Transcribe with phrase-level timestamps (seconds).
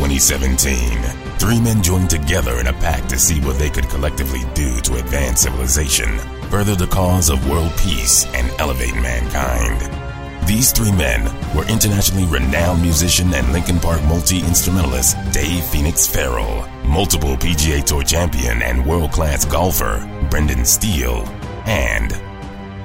[0.00, 1.02] 2017,
[1.38, 4.96] three men joined together in a pact to see what they could collectively do to
[4.96, 6.16] advance civilization,
[6.48, 9.78] further the cause of world peace, and elevate mankind.
[10.48, 11.22] These three men
[11.54, 18.62] were internationally renowned musician and Linkin Park multi-instrumentalist Dave Phoenix Farrell, multiple PGA Tour champion
[18.62, 19.98] and world-class golfer
[20.30, 21.26] Brendan Steele,
[21.66, 22.10] and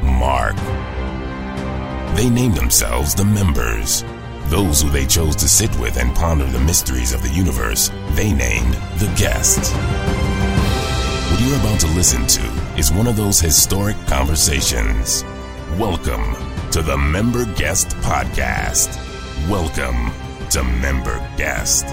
[0.04, 0.58] Mark.
[2.18, 4.04] They named themselves the members.
[4.50, 8.32] Those who they chose to sit with and ponder the mysteries of the universe, they
[8.32, 9.72] named the guests.
[11.32, 12.44] What you're about to listen to
[12.78, 15.24] is one of those historic conversations.
[15.80, 16.36] Welcome
[16.70, 18.96] to the Member Guest Podcast.
[19.50, 20.12] Welcome
[20.52, 21.88] to Member Guest.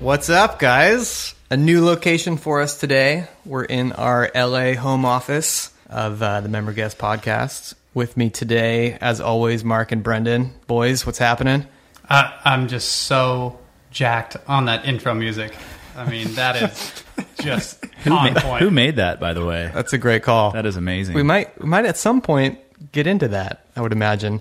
[0.00, 1.36] What's up, guys?
[1.52, 3.26] A new location for us today.
[3.44, 7.74] We're in our LA home office of uh, the Member Guest Podcast.
[7.92, 10.54] With me today, as always, Mark and Brendan.
[10.66, 11.66] Boys, what's happening?
[12.08, 13.58] I, I'm just so
[13.90, 15.54] jacked on that intro music.
[15.94, 17.04] I mean, that is
[17.42, 18.62] just Who, on ma- point.
[18.62, 19.70] who made that, by the way?
[19.74, 20.52] That's a great call.
[20.52, 21.14] That is amazing.
[21.14, 22.60] We might, we might at some point
[22.92, 23.66] get into that.
[23.76, 24.40] I would imagine.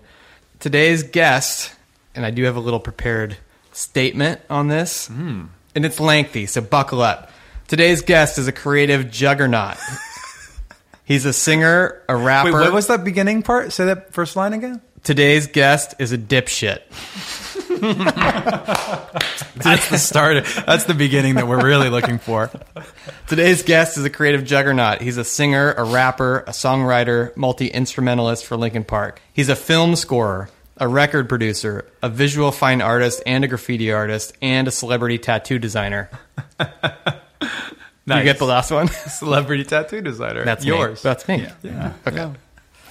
[0.62, 1.76] Today's guest,
[2.16, 3.36] and I do have a little prepared
[3.74, 5.10] statement on this,
[5.76, 7.32] and it's lengthy, so buckle up.
[7.68, 9.78] Today's guest is a creative juggernaut.
[11.06, 12.54] He's a singer, a rapper.
[12.54, 13.74] Wait, what was that beginning part?
[13.74, 14.82] Say that first line again.
[15.04, 16.82] Today's guest is a dipshit.
[19.56, 20.46] That's the start.
[20.68, 22.52] That's the beginning that we're really looking for.
[23.28, 25.02] Today's guest is a creative juggernaut.
[25.02, 29.22] He's a singer, a rapper, a songwriter, multi instrumentalist for Linkin Park.
[29.34, 30.50] He's a film scorer,
[30.82, 35.60] a record producer, a visual fine artist, and a graffiti artist, and a celebrity tattoo
[35.60, 36.10] designer.
[36.60, 38.88] You get the last one?
[38.90, 40.44] celebrity tattoo designer.
[40.44, 40.72] That's me.
[40.72, 41.02] yours.
[41.02, 41.48] That's me.
[41.62, 41.94] yeah.
[42.06, 42.32] Okay.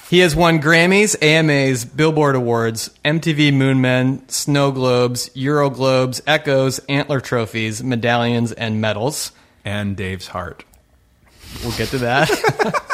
[0.08, 7.20] He has won Grammys, AMAs, Billboard Awards, MTV Moonmen, Snow Globes, Euro Globes, Echoes, Antler
[7.20, 9.32] Trophies, medallions, and medals.
[9.64, 10.64] And Dave's heart.
[11.62, 12.86] We'll get to that.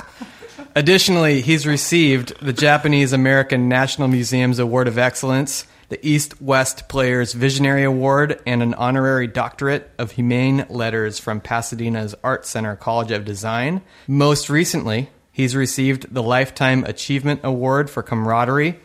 [0.77, 7.33] Additionally, he's received the Japanese American National Museum's Award of Excellence, the East West Players
[7.33, 13.25] Visionary Award, and an honorary doctorate of humane letters from Pasadena's Art Center College of
[13.25, 13.81] Design.
[14.07, 18.79] Most recently, he's received the Lifetime Achievement Award for camaraderie.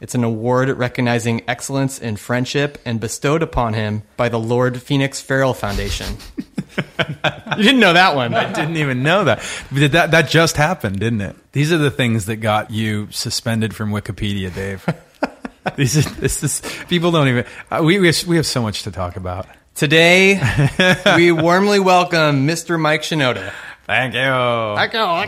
[0.00, 5.20] It's an award recognizing excellence in friendship and bestowed upon him by the Lord Phoenix
[5.20, 6.16] Farrell Foundation.
[6.78, 8.32] you didn't know that one.
[8.32, 9.42] I didn't even know that.
[9.72, 10.12] That.
[10.12, 11.36] That just happened, didn't it?
[11.52, 14.86] These are the things that got you suspended from Wikipedia, Dave.
[15.76, 17.44] These is, this is, people don't even.
[17.70, 19.46] Uh, we, we, have, we have so much to talk about.
[19.74, 20.40] Today,
[21.16, 22.80] we warmly welcome Mr.
[22.80, 23.52] Mike Shinoda.
[23.86, 24.20] Thank you.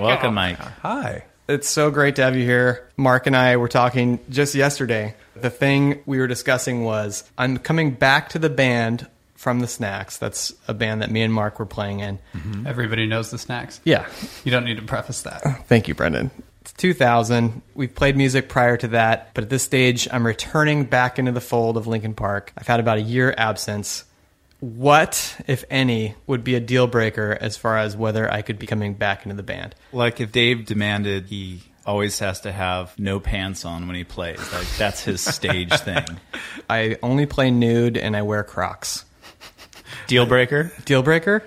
[0.00, 0.58] Welcome, Mike.
[0.58, 1.24] Hi.
[1.50, 2.88] It's so great to have you here.
[2.96, 5.16] Mark and I were talking just yesterday.
[5.34, 10.16] The thing we were discussing was I'm coming back to the band from the Snacks.
[10.16, 12.20] That's a band that me and Mark were playing in.
[12.34, 12.68] Mm-hmm.
[12.68, 13.80] Everybody knows the snacks.
[13.84, 14.06] Yeah.
[14.44, 15.44] You don't need to preface that.
[15.44, 16.30] Uh, thank you, Brendan.
[16.60, 17.62] It's 2000.
[17.74, 21.40] We've played music prior to that, but at this stage, I'm returning back into the
[21.40, 22.52] fold of Linkin Park.
[22.56, 24.04] I've had about a year absence.
[24.60, 28.66] What, if any, would be a deal breaker as far as whether I could be
[28.66, 29.74] coming back into the band?
[29.92, 34.38] Like if Dave demanded he always has to have no pants on when he plays.
[34.52, 36.04] Like that's his stage thing.
[36.68, 39.04] I only play nude and I wear Crocs.
[40.06, 40.72] Deal breaker?
[40.84, 41.42] Deal breaker?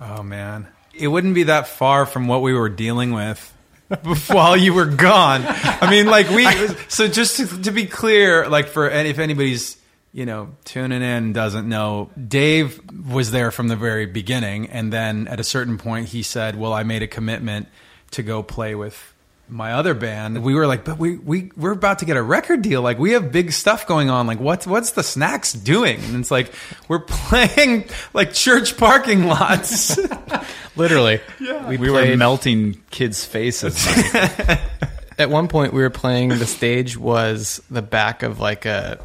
[0.00, 3.52] Oh man, it wouldn't be that far from what we were dealing with
[4.28, 5.42] while you were gone.
[5.46, 6.46] I mean, like we.
[6.88, 9.77] So just to, to be clear, like for any, if anybody's
[10.12, 15.28] you know tuning in doesn't know, Dave was there from the very beginning, and then
[15.28, 17.68] at a certain point he said, "Well, I made a commitment
[18.12, 19.14] to go play with."
[19.50, 22.60] My other band, we were like, but we we we're about to get a record
[22.60, 22.82] deal.
[22.82, 24.26] Like we have big stuff going on.
[24.26, 25.98] Like what's what's the snacks doing?
[26.04, 26.52] And it's like
[26.86, 29.98] we're playing like church parking lots.
[30.76, 31.20] Literally.
[31.40, 31.66] Yeah.
[31.66, 33.86] We, We were melting kids' faces.
[35.18, 38.98] at one point we were playing the stage was the back of like a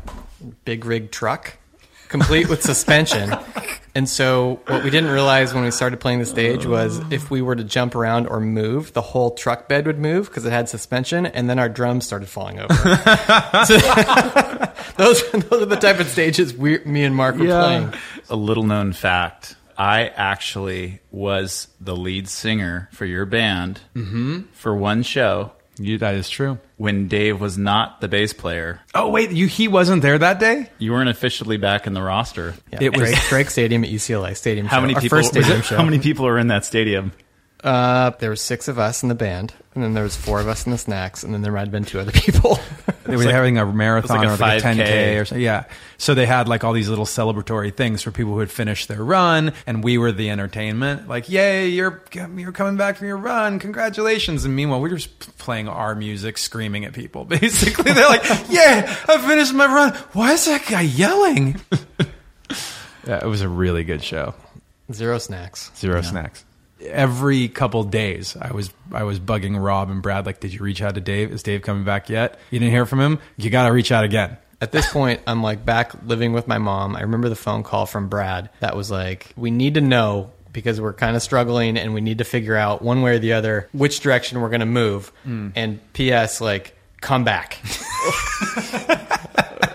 [0.65, 1.57] big rig truck
[2.13, 3.33] complete with suspension.
[3.95, 7.07] And so what we didn't realize when we started playing the stage was oh.
[7.11, 10.47] if we were to jump around or move, the whole truck bed would move because
[10.47, 12.73] it had suspension and then our drums started falling over.
[13.65, 13.77] So-
[14.97, 17.93] those, those are the type of stages we, me and Mark were playing.
[18.31, 19.55] a little known fact.
[19.77, 24.41] I actually was the lead singer for your band mm-hmm.
[24.53, 26.59] for one show you, that is true.
[26.77, 28.79] when Dave was not the bass player.
[28.93, 30.69] Oh wait, you he wasn't there that day.
[30.77, 32.53] You weren't officially back in the roster.
[32.71, 34.81] Yeah, It was- Drake, Drake Stadium at UCLA Stadium How show.
[34.81, 35.17] many people?
[35.17, 35.77] first stadium show.
[35.77, 37.11] How many people are in that stadium?
[37.63, 40.49] Uh, there were six of us in the band, and then there was four of
[40.49, 42.59] us in the snacks, and then there might have been two other people.
[43.05, 44.75] They were having a marathon like a or like a 5K.
[44.75, 45.43] 10K or something.
[45.43, 45.65] Yeah.
[45.97, 49.03] So they had like all these little celebratory things for people who had finished their
[49.03, 51.07] run, and we were the entertainment.
[51.07, 54.45] Like, yay, you're you're coming back from your run, congratulations!
[54.45, 57.25] And meanwhile, we were just playing our music, screaming at people.
[57.33, 59.93] Basically, they're like, yeah, I finished my run.
[60.13, 61.59] Why is that guy yelling?
[63.07, 64.33] yeah, it was a really good show.
[64.91, 65.71] Zero snacks.
[65.75, 66.45] Zero snacks.
[66.85, 70.25] Every couple days, I was I was bugging Rob and Brad.
[70.25, 71.31] Like, did you reach out to Dave?
[71.31, 72.39] Is Dave coming back yet?
[72.51, 73.19] You didn't hear from him.
[73.37, 74.37] You got to reach out again.
[74.61, 76.95] At this point, I'm like back living with my mom.
[76.95, 80.79] I remember the phone call from Brad that was like, "We need to know because
[80.79, 83.67] we're kind of struggling, and we need to figure out one way or the other
[83.73, 85.49] which direction we're going to move." Hmm.
[85.55, 86.41] And P.S.
[86.41, 87.59] Like, come back.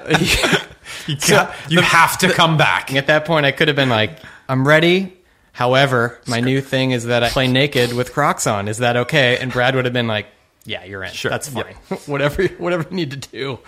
[1.08, 1.38] You,
[1.70, 2.92] you have to come back.
[2.92, 4.18] At that point, I could have been like,
[4.48, 5.17] "I'm ready."
[5.58, 8.68] However, my new thing is that I play naked with Crocs on.
[8.68, 9.38] Is that okay?
[9.38, 10.28] And Brad would have been like,
[10.64, 11.10] "Yeah, you're in.
[11.10, 11.32] Sure.
[11.32, 11.74] That's fine.
[12.06, 13.58] whatever, whatever you need to do."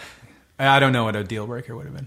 [0.56, 2.06] I don't know what a deal breaker would have been.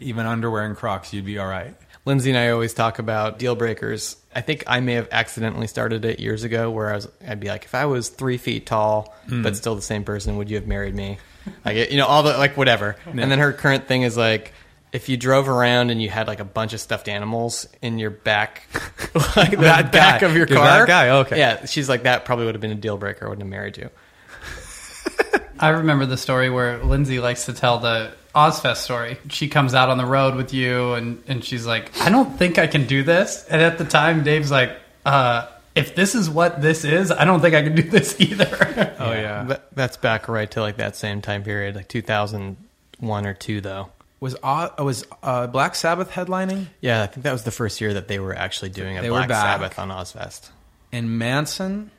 [0.00, 1.72] Even underwear and Crocs, you'd be all right.
[2.04, 4.16] Lindsay and I always talk about deal breakers.
[4.34, 7.46] I think I may have accidentally started it years ago, where I was, I'd be
[7.46, 9.44] like, if I was three feet tall hmm.
[9.44, 11.18] but still the same person, would you have married me?
[11.64, 12.96] Like, you know, all the like whatever.
[13.06, 14.52] And then her current thing is like,
[14.92, 18.10] if you drove around and you had like a bunch of stuffed animals in your
[18.10, 18.64] back,
[19.36, 20.26] like the That back guy.
[20.26, 21.38] of your You're car, that guy, okay.
[21.38, 23.26] yeah, she's like that probably would have been a deal breaker.
[23.26, 23.90] I wouldn't have married you.
[25.58, 29.18] I remember the story where Lindsay likes to tell the Ozzfest story.
[29.28, 32.58] She comes out on the road with you, and, and she's like, I don't think
[32.58, 33.46] I can do this.
[33.48, 34.72] And at the time, Dave's like,
[35.04, 38.94] uh, if this is what this is, I don't think I can do this either.
[38.98, 39.44] Oh yeah.
[39.44, 43.90] That, that's back right to like that same time period, like 2001 or two, though.
[44.22, 47.94] Was uh, was uh, Black Sabbath headlining Yeah, I think that was the first year
[47.94, 49.28] that they were actually doing a They Black.
[49.28, 50.48] Sabbath on Ozzfest.
[50.92, 51.90] and Manson?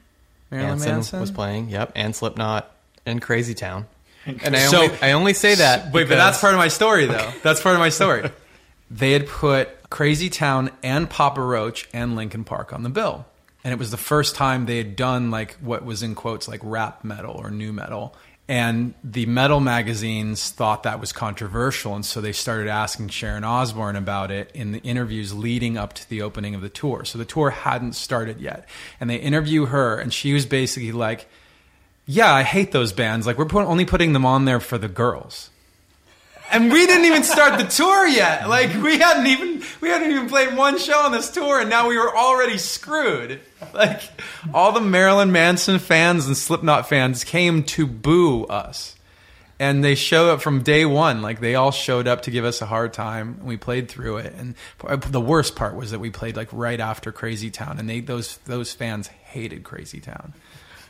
[0.49, 2.71] Marilyn Manson, Manson, was playing, yep, and Slipknot
[3.05, 3.87] and Crazy Town.
[4.25, 5.91] And I So- only, I only say that.
[5.91, 7.29] Wait, but that's part of my story, though.
[7.43, 8.29] That's part of my story.
[8.89, 13.25] they had put Crazy Town and Papa Roach and Linkin Park on the bill.
[13.65, 16.61] And it was the first time they had done like what was in quotes like
[16.63, 18.15] rap metal or new metal.
[18.47, 21.95] And the metal magazines thought that was controversial.
[21.95, 26.09] And so they started asking Sharon Osbourne about it in the interviews leading up to
[26.09, 27.05] the opening of the tour.
[27.05, 28.67] So the tour hadn't started yet.
[28.99, 31.29] And they interview her, and she was basically like,
[32.05, 33.25] Yeah, I hate those bands.
[33.25, 35.49] Like, we're put, only putting them on there for the girls
[36.53, 38.47] and we didn't even start the tour yet.
[38.47, 41.89] Like we hadn't even we hadn't even played one show on this tour, and now
[41.89, 43.41] we were already screwed.
[43.73, 44.01] Like
[44.53, 48.95] all the Marilyn Manson fans and Slipknot fans came to boo us,
[49.59, 51.21] and they showed up from day one.
[51.21, 54.17] Like they all showed up to give us a hard time, and we played through
[54.17, 54.33] it.
[54.37, 54.55] And
[55.07, 58.37] the worst part was that we played like right after Crazy Town, and they those
[58.45, 60.33] those fans hated Crazy Town.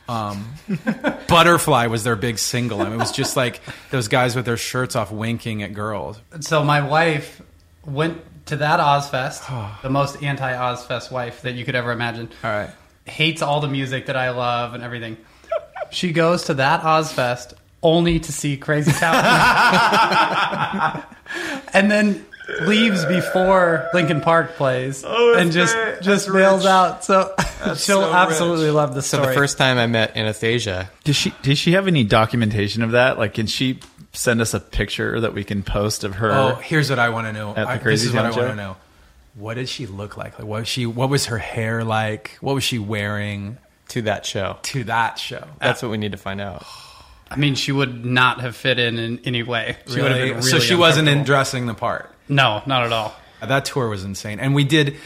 [0.08, 0.54] Um,
[1.28, 2.78] Butterfly was their big single.
[2.78, 3.60] Mean, it was just like
[3.90, 6.20] those guys with their shirts off winking at girls.
[6.40, 7.40] so my wife
[7.86, 9.42] went to that Ozzfest,
[9.82, 12.28] the most anti Ozzfest wife that you could ever imagine.
[12.42, 12.70] All right.
[13.06, 15.16] hates all the music that I love and everything.
[15.90, 19.14] She goes to that Ozzfest only to see Crazy Town,
[21.74, 22.24] and then
[22.62, 26.02] leaves before Linkin Park plays, oh, and just great.
[26.02, 26.70] just That's bails rich.
[26.70, 27.04] out.
[27.04, 27.34] So
[27.66, 28.74] she'll so absolutely rich.
[28.74, 32.04] love the So the first time I met Anastasia, Does she does she have any
[32.04, 33.18] documentation of that?
[33.18, 33.80] Like, can she
[34.12, 36.32] send us a picture that we can post of her?
[36.32, 37.50] Oh, here's what I want to know.
[37.50, 38.76] At the I, this Crazy is what I want to know.
[39.34, 40.38] What did she look like?
[40.38, 40.86] Like what was she?
[40.86, 42.36] What was her hair like?
[42.40, 43.58] What was she wearing
[43.88, 44.58] to that show.
[44.62, 45.44] to that show?
[45.60, 46.64] That's what we need to find out.
[47.30, 49.76] I mean, she would not have fit in in any way.
[49.88, 52.13] She would have been really so she wasn't in dressing the part.
[52.28, 53.14] No, not at all.
[53.40, 54.96] Uh, that tour was insane, and we did.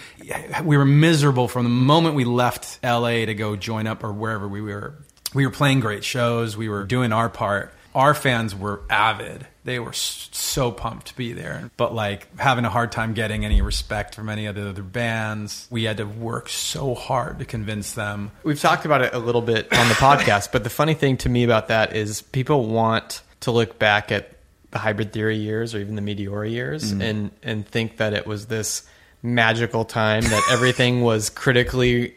[0.63, 4.47] We were miserable from the moment we left LA to go join up or wherever
[4.47, 4.95] we were.
[5.35, 6.57] We were playing great shows.
[6.57, 7.75] We were doing our part.
[7.95, 9.47] Our fans were avid.
[9.65, 13.61] They were so pumped to be there, but like having a hard time getting any
[13.61, 15.67] respect from any of the other bands.
[15.71, 18.31] We had to work so hard to convince them.
[18.45, 21.29] We've talked about it a little bit on the podcast, but the funny thing to
[21.29, 24.38] me about that is people want to look back at
[24.79, 27.03] the hybrid theory years or even the meteora years mm-hmm.
[27.03, 28.89] and and think that it was this
[29.23, 32.15] magical time that everything was critically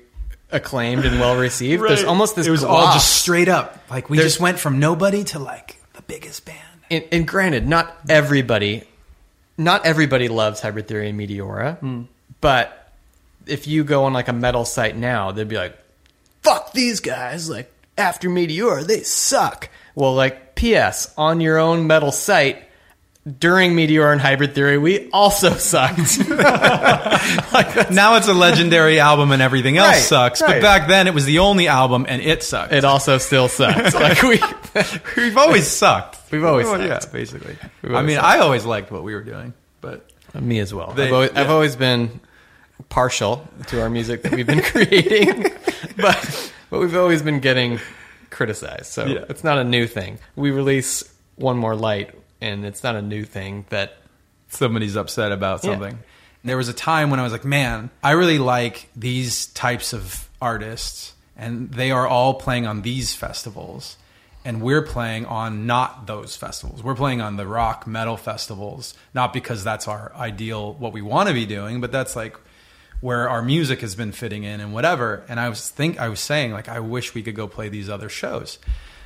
[0.51, 1.82] acclaimed and well received.
[1.82, 3.80] There's almost this It was all just straight up.
[3.89, 6.60] Like we There's- just went from nobody to like the biggest band.
[6.91, 8.84] and, and granted, not everybody,
[9.58, 12.03] not everybody loves hybrid theory and Meteora, hmm.
[12.41, 12.91] but
[13.48, 15.75] if you go on like a metal site now, they'd be like,
[16.44, 19.70] "Fuck these guys!" Like after Meteora, they suck.
[19.96, 21.14] Well, like P.S.
[21.18, 22.64] on your own metal site,
[23.40, 26.18] during Meteor and Hybrid Theory, we also sucked.
[27.54, 30.42] like now it's a legendary album and everything else Right, sucks.
[30.42, 32.74] But back then it was the only album and it sucked.
[32.74, 33.94] it also still sucks.
[34.02, 34.40] Like we,
[35.18, 36.18] We've always sucked.
[36.32, 37.06] We've always Well, sucked.
[37.06, 37.58] Yeah, basically.
[37.84, 38.28] We've I mean, sucked.
[38.28, 40.92] I always liked what we were doing, but me as well.
[40.94, 42.20] They- I've, always, I've always been
[42.90, 45.44] partial to our music that we've been creating,
[45.98, 47.80] but but we've always been getting
[48.32, 48.88] criticized.
[48.88, 49.26] So Yeah.
[49.30, 50.18] it's not a new thing.
[50.36, 51.04] We release
[51.36, 53.98] one more light, and it's not a new thing that
[54.50, 55.72] somebody's upset about Yeah.
[55.72, 56.00] something.
[56.44, 60.28] There was a time when I was like, man, I really like these types of
[60.42, 63.98] artists, and they are all playing on these festivals.
[64.44, 66.82] And we're playing on not those festivals.
[66.84, 71.28] We're playing on the rock metal festivals, not because that's our ideal, what we want
[71.28, 72.36] to be doing, but that's like
[73.01, 75.24] where our music has been fitting in and whatever.
[75.27, 77.89] And I was think I was saying like I wish we could go play these
[77.89, 78.60] other shows.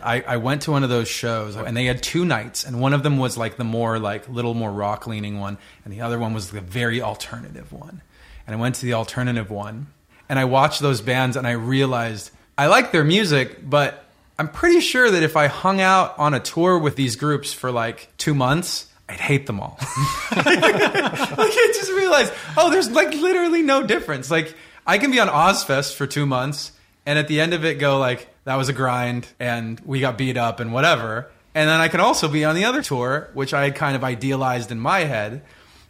[0.03, 2.93] I, I went to one of those shows and they had two nights and one
[2.93, 6.19] of them was like the more like little more rock leaning one and the other
[6.19, 8.01] one was the very alternative one.
[8.45, 9.87] And I went to the alternative one
[10.29, 14.05] and I watched those bands and I realized I like their music, but
[14.37, 17.71] I'm pretty sure that if I hung out on a tour with these groups for
[17.71, 19.77] like two months, I'd hate them all.
[20.35, 24.31] like I just realized, oh, there's like literally no difference.
[24.31, 26.71] Like I can be on Ozzfest for two months,
[27.05, 30.17] and at the end of it, go like that was a grind, and we got
[30.17, 31.29] beat up and whatever.
[31.53, 34.03] And then I can also be on the other tour, which I had kind of
[34.03, 35.41] idealized in my head,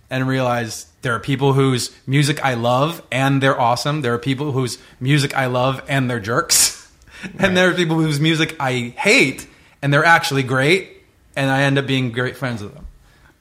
[0.10, 4.02] and realize there are people whose music I love and they're awesome.
[4.02, 6.92] There are people whose music I love and they're jerks,
[7.40, 9.48] and there are people whose music I hate
[9.82, 11.04] and they're actually great,
[11.36, 12.85] and I end up being great friends with them.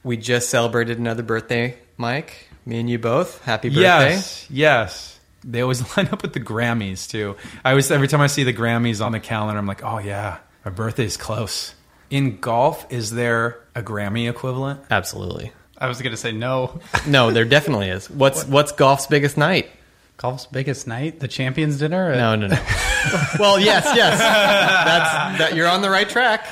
[0.05, 2.49] We just celebrated another birthday, Mike.
[2.67, 3.43] Me and you both.
[3.43, 3.83] Happy birthday.
[3.83, 5.19] Yes, yes.
[5.43, 7.37] They always line up with the Grammys too.
[7.65, 10.39] I always every time I see the Grammys on the calendar, I'm like, oh yeah,
[10.65, 11.75] my birthday's close.
[12.11, 14.81] In golf, is there a Grammy equivalent?
[14.91, 15.53] Absolutely.
[15.77, 16.81] I was going to say no.
[17.07, 18.09] No, there definitely is.
[18.09, 19.71] What's what's golf's biggest night?
[20.17, 22.15] Golf's biggest night, the champions dinner.
[22.15, 22.57] No, no, no.
[23.39, 24.19] well, yes, yes.
[24.19, 25.55] That's that.
[25.57, 26.47] You're on the right track.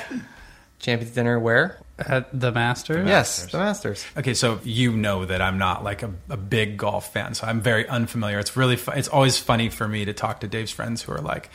[0.79, 1.79] Champions dinner where?
[1.99, 3.07] At the Masters.
[3.07, 4.03] Yes, the Masters.
[4.17, 7.61] Okay, so you know that I'm not like a, a big golf fan, so I'm
[7.61, 8.39] very unfamiliar.
[8.39, 11.21] It's really fu- it's always funny for me to talk to Dave's friends who are
[11.21, 11.49] like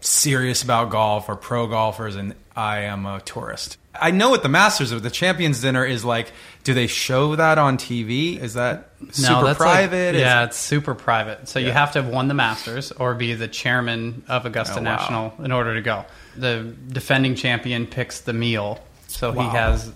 [0.00, 3.76] serious about golf or pro golfers, and I am a tourist.
[4.00, 6.30] I know what the Masters or the Champions Dinner is like.
[6.62, 8.38] Do they show that on TV?
[8.38, 10.14] Is that super that's like- private?
[10.16, 11.48] Is- yeah, it's super private.
[11.48, 11.72] So you Yeah.
[11.72, 14.96] have to have won the Masters or be the chairman of Augusta Oh, wow.
[14.96, 16.04] National in order to go.
[16.36, 19.42] The defending champion picks the meal, so Wow.
[19.50, 19.92] he has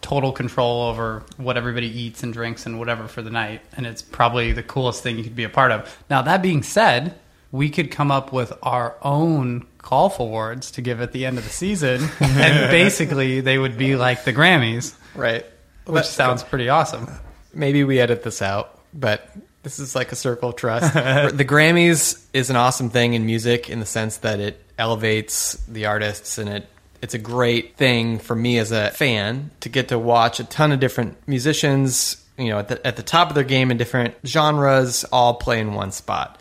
[0.00, 4.02] total control over what everybody eats and drinks and whatever for the night, and it's
[4.02, 5.96] probably the coolest thing you could be a part of.
[6.08, 7.14] Now that being said,
[7.50, 11.44] we could come up with our own golf awards to give at the end of
[11.44, 15.44] the season, and basically they would be like the Grammys, Right.
[15.86, 17.08] which sounds pretty awesome.
[17.54, 19.30] Maybe we edit this out, but
[19.62, 20.92] this is like a circle of trust.
[20.94, 25.86] the Grammys is an awesome thing in music in the sense that it elevates the
[25.86, 26.66] artists and it
[27.04, 30.72] it's a great thing for me as a fan to get to watch a ton
[30.72, 34.14] of different musicians, you know, at the, at the top of their game in different
[34.26, 36.40] genres all play in one spot.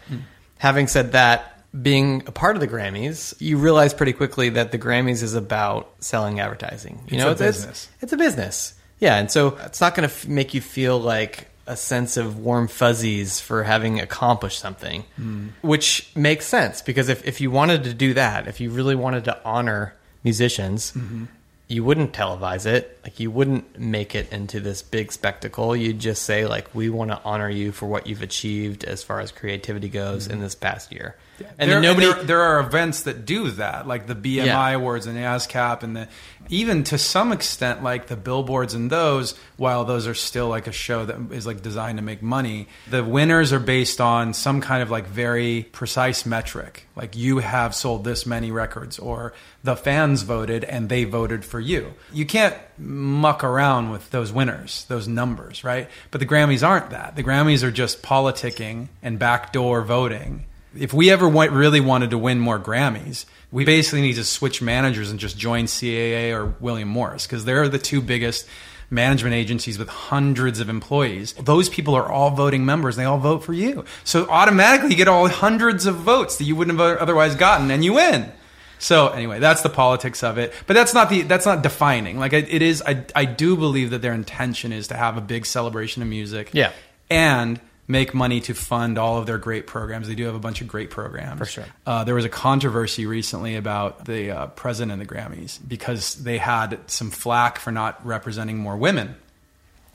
[0.60, 4.80] Having said that, being a part of the Grammys, you realize pretty quickly that the
[4.80, 7.02] Grammys is about selling advertising.
[7.10, 7.90] You know, It's know, a business.
[8.00, 8.74] it's a business.
[9.00, 12.40] Yeah, and so it's not going to f- make you feel like a sense of
[12.40, 15.48] warm fuzzies for having accomplished something, hmm.
[15.62, 19.26] which makes sense because if, if you wanted to do that, if you really wanted
[19.26, 19.94] to honor
[20.24, 21.26] musicians, mm-hmm.
[21.68, 23.00] you wouldn't televise it.
[23.04, 25.76] Like you wouldn't make it into this big spectacle.
[25.76, 29.20] You'd just say like, we want to honor you for what you've achieved as far
[29.20, 30.42] as creativity goes in mm-hmm.
[30.44, 31.16] this past year.
[31.58, 32.08] And there, nobody.
[32.08, 34.70] there, there are events that do that, like the BMI Yeah.
[34.72, 36.08] awards and the ASCAP, and the
[36.54, 39.34] even to some extent, like the billboards and those.
[39.58, 43.04] While those are still like a show that is like designed to make money, the
[43.04, 46.86] winners are based on some kind of like very precise metric.
[46.96, 49.34] Like you have sold this many records, or
[49.64, 51.94] the fans voted and they voted for you.
[52.14, 55.90] You can't muck around with those winners, those numbers, right?
[56.12, 57.16] But the Grammys aren't that.
[57.16, 60.46] The Grammys are just politicking and backdoor voting
[60.78, 64.62] if we ever want, really wanted to win more Grammys, we basically need to switch
[64.62, 68.48] managers and just join CAA or William Morris because they're the two biggest
[68.90, 71.34] management agencies with hundreds of employees.
[71.34, 72.96] Those people are all voting members.
[72.96, 73.86] They all vote for you.
[74.04, 77.84] So automatically you get all hundreds of votes that you wouldn't have otherwise gotten and
[77.84, 78.32] you win.
[78.80, 80.54] So anyway, that's the politics of it.
[80.68, 82.20] But that's not the that's not defining.
[82.20, 85.22] Like it it is I I do believe that their intention is to have a
[85.22, 86.50] big celebration of music.
[86.54, 86.72] Yeah.
[87.10, 90.08] And make money to fund all of their great programs.
[90.08, 91.40] They do have a bunch of great programs.
[91.40, 91.66] For sure.
[91.86, 96.38] Uh, there was a controversy recently about the uh, president of the Grammys because they
[96.38, 99.16] had some flack for not representing more women.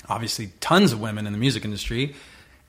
[0.08, 2.14] Obviously, tons of women in the music industry.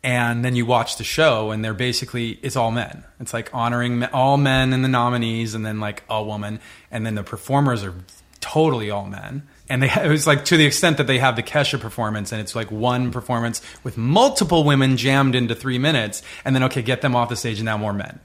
[0.02, 3.04] And then you watch the show, and they're basically it's all men.
[3.20, 7.06] It's like honoring me- all men in the nominees, and then like a woman, and
[7.06, 7.94] then the performers are
[8.40, 9.46] totally all men.
[9.70, 12.42] And they it was like to the extent that they have the Kesha performance, and
[12.42, 17.02] it's like one performance with multiple women jammed into three minutes, and then okay, get
[17.02, 18.20] them off the stage, and now more men.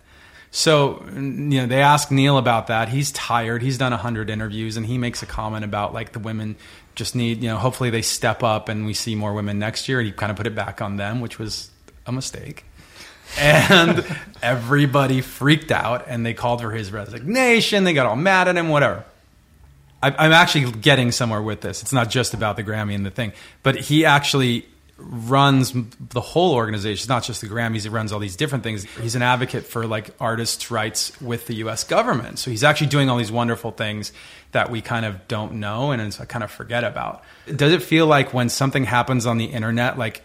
[0.56, 2.88] So, you know, they ask Neil about that.
[2.88, 3.60] He's tired.
[3.60, 6.54] He's done 100 interviews and he makes a comment about like the women
[6.94, 9.98] just need, you know, hopefully they step up and we see more women next year.
[9.98, 11.72] And he kind of put it back on them, which was
[12.06, 12.64] a mistake.
[13.36, 14.06] And
[14.42, 17.82] everybody freaked out and they called for his resignation.
[17.82, 19.04] They got all mad at him, whatever.
[20.10, 21.82] I- I'm actually getting somewhere with this.
[21.82, 23.32] It's not just about the Grammy and the thing,
[23.62, 25.72] but he actually runs
[26.10, 27.02] the whole organization.
[27.02, 27.82] It's not just the Grammys.
[27.82, 28.84] He runs all these different things.
[29.02, 31.84] He's an advocate for like artists' rights with the U.S.
[31.84, 32.38] government.
[32.38, 34.12] So he's actually doing all these wonderful things
[34.52, 37.22] that we kind of don't know and it's- uh, kind of forget about.
[37.54, 40.22] Does it feel like when something happens on the internet, like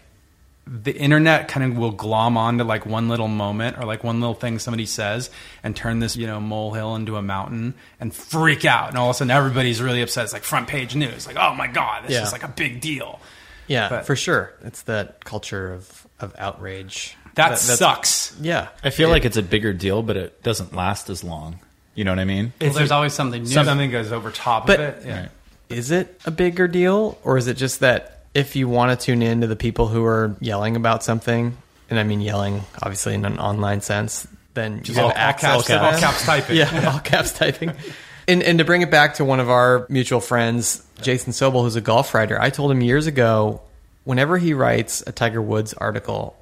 [0.72, 4.34] the internet kind of will glom onto like one little moment or like one little
[4.36, 5.28] thing somebody says
[5.64, 9.16] and turn this you know molehill into a mountain and freak out and all of
[9.16, 12.12] a sudden everybody's really upset it's like front page news like oh my god this
[12.12, 12.22] Yeah.
[12.22, 13.18] is like a big deal
[13.66, 14.52] Yeah, But- for sure.
[14.64, 17.16] It's that culture of, of outrage.
[17.34, 18.68] that, that's- sucks Yeah.
[18.84, 21.58] I feel like it's a bigger deal, but it doesn't last as long.
[21.96, 22.52] You know what I mean?
[22.60, 23.48] Well, there's always something new.
[23.48, 25.20] something goes over top But- of it yeah.
[25.20, 25.28] Right.
[25.68, 29.22] Is it a bigger deal, or is it just that if you want to tune
[29.22, 31.56] in to the people who are yelling about something,
[31.88, 35.66] and I mean yelling obviously in an online sense, then you all, have all access
[35.66, 37.72] caps, all caps typing yeah, all caps typing.
[38.28, 41.74] And, and to bring it back to one of our mutual friends, Jason Sobel, who's
[41.74, 43.60] a golf writer, I told him years ago,
[44.04, 46.36] whenever he writes a Tiger Woods article,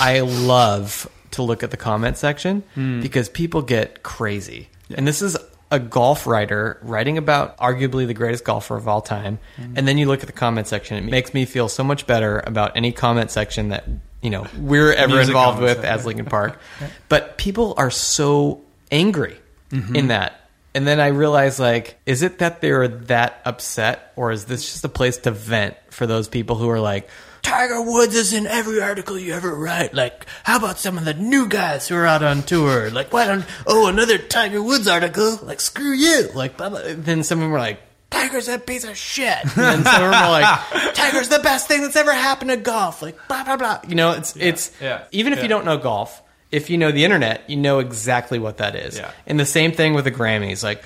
[0.00, 3.02] I love to look at the comment section hmm.
[3.02, 4.68] because people get crazy.
[4.92, 5.36] And this is
[5.72, 9.38] a golf writer writing about arguably the greatest golfer of all time.
[9.56, 9.78] Mm-hmm.
[9.78, 12.40] And then you look at the comment section, it makes me feel so much better
[12.46, 13.88] about any comment section that,
[14.20, 15.92] you know, we're ever Music involved with section.
[15.92, 16.60] as Linkin Park.
[17.08, 19.38] But people are so angry
[19.70, 19.96] mm-hmm.
[19.96, 20.38] in that.
[20.74, 24.84] And then I realize, like, is it that they're that upset, or is this just
[24.84, 27.08] a place to vent for those people who are like,
[27.42, 29.92] Tiger Woods is in every article you ever write.
[29.92, 32.90] Like, how about some of the new guys who are out on tour?
[32.90, 35.38] Like, why don't, oh, another Tiger Woods article?
[35.42, 36.28] Like, screw you.
[36.34, 36.80] Like, blah, blah.
[36.86, 39.38] then some of them were like, Tiger's a piece of shit.
[39.42, 40.60] And then some of them were like,
[40.94, 43.02] Tiger's the best thing that's ever happened to golf.
[43.02, 43.80] Like, blah, blah, blah.
[43.88, 45.42] You know, it's, it's, yeah, even if yeah.
[45.42, 48.98] you don't know golf, if you know the internet, you know exactly what that is.
[48.98, 49.10] Yeah.
[49.26, 50.62] And the same thing with the Grammys.
[50.62, 50.84] Like,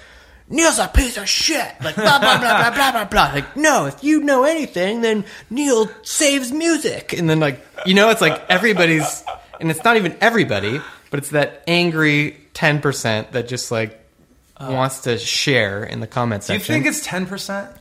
[0.49, 1.75] Neil's a piece of shit.
[1.83, 3.31] Like, blah, blah, blah, blah, blah, blah, blah.
[3.35, 7.13] Like, no, if you know anything, then Neil saves music.
[7.13, 9.25] And then, like, you know, it's like everybody's,
[9.61, 10.81] and it's not even everybody,
[11.11, 14.01] but it's that angry 10% that just, like,
[14.57, 17.75] uh, wants to share in the comment do you think it's 10%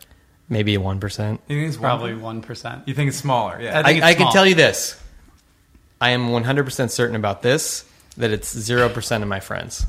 [0.50, 1.32] Maybe 1%.
[1.48, 2.42] you think it's Probably 1%?
[2.42, 2.84] percent.
[2.86, 5.00] you think it's smaller yeah I think I, it's I can tell you this.
[6.02, 7.86] I am 100% certain about this
[8.18, 9.86] that it's 0% of my friends.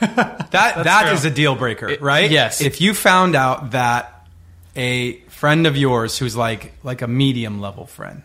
[0.50, 1.12] That that true.
[1.12, 2.30] is a deal breaker, right?
[2.30, 2.60] yes.
[2.60, 4.26] If you found out that
[4.74, 8.22] a friend of yours who's like like a medium level friend,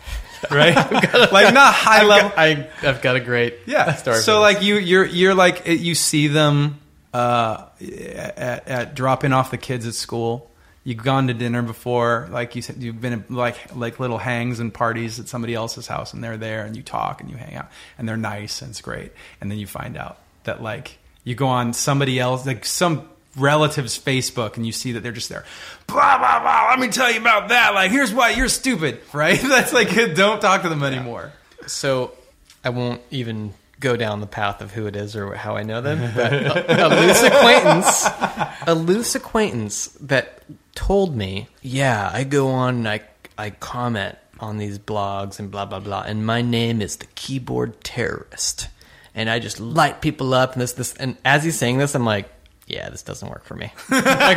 [0.50, 0.74] right?
[1.32, 2.32] like not high level.
[2.36, 3.94] I, I've got a great yeah.
[3.94, 4.18] story.
[4.18, 6.80] so like you you're you're like you see them
[7.12, 10.50] uh, at, at dropping off the kids at school.
[10.82, 14.60] You've gone to dinner before, like you said, you've been at like like little hangs
[14.60, 17.54] and parties at somebody else's house, and they're there, and you talk and you hang
[17.54, 21.34] out, and they're nice and it's great, and then you find out that like you
[21.34, 25.44] go on somebody else, like some relative's Facebook, and you see that they're just there,
[25.86, 26.68] blah blah blah.
[26.70, 27.74] Let me tell you about that.
[27.74, 29.40] Like, here's why you're stupid, right?
[29.40, 31.32] That's like, don't talk to them anymore.
[31.66, 32.12] So
[32.64, 35.80] I won't even go down the path of who it is or how I know
[35.80, 38.06] them, but a, a loose acquaintance,
[38.66, 40.42] a loose acquaintance that
[40.74, 43.00] told me, yeah, I go on and I,
[43.38, 47.82] I comment on these blogs and blah, blah, blah, and my name is the keyboard
[47.82, 48.68] terrorist.
[49.14, 52.04] And I just light people up and this, this, and as he's saying this, I'm
[52.04, 52.28] like,
[52.66, 53.72] yeah, this doesn't work for me.
[53.90, 54.36] Like,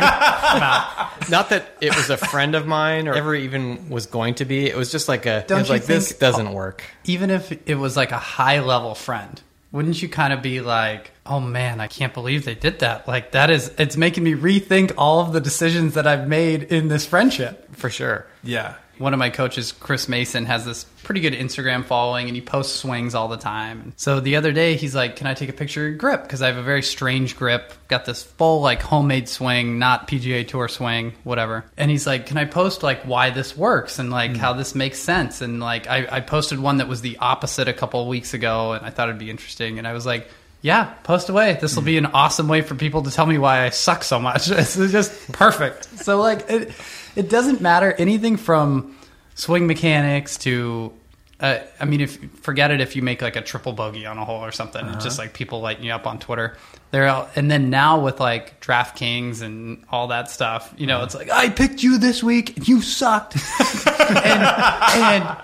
[1.30, 4.66] not that it was a friend of mine or ever even was going to be.
[4.68, 6.82] It was just like a, Don't was you like, this doesn't work.
[7.04, 9.40] Even if it was like a high level friend,
[9.72, 13.32] wouldn't you kind of be like, "Oh man, I can't believe they did that." Like
[13.32, 17.04] that is it's making me rethink all of the decisions that I've made in this
[17.04, 17.74] friendship.
[17.74, 18.26] For sure.
[18.44, 18.76] Yeah.
[18.98, 22.80] One of my coaches, Chris Mason, has this pretty good Instagram following and he posts
[22.80, 23.80] swings all the time.
[23.80, 26.22] And so the other day he's like, Can I take a picture of your grip?
[26.22, 27.72] Because I have a very strange grip.
[27.88, 31.64] Got this full like homemade swing, not PGA tour swing, whatever.
[31.76, 34.36] And he's like, Can I post like why this works and like hmm.
[34.38, 35.40] how this makes sense?
[35.40, 38.72] And like I, I posted one that was the opposite a couple of weeks ago
[38.72, 39.78] and I thought it'd be interesting.
[39.78, 40.28] And I was like,
[40.62, 41.58] yeah, post away.
[41.60, 41.86] This will hmm.
[41.86, 44.50] be an awesome way for people to tell me why I suck so much.
[44.54, 45.84] It's just perfect.
[46.00, 46.72] So like it,
[47.16, 48.96] it doesn't matter anything from
[49.34, 50.92] swing mechanics to.
[51.40, 54.24] Uh, I mean, if forget it if you make like a triple bogey on a
[54.24, 56.56] hole or something, it's just like people lighting you up on Twitter.
[56.92, 61.14] They're all, and then now with like DraftKings and all that stuff, you know, it's
[61.14, 63.34] like I picked you this week, and you sucked,
[64.00, 65.36] and and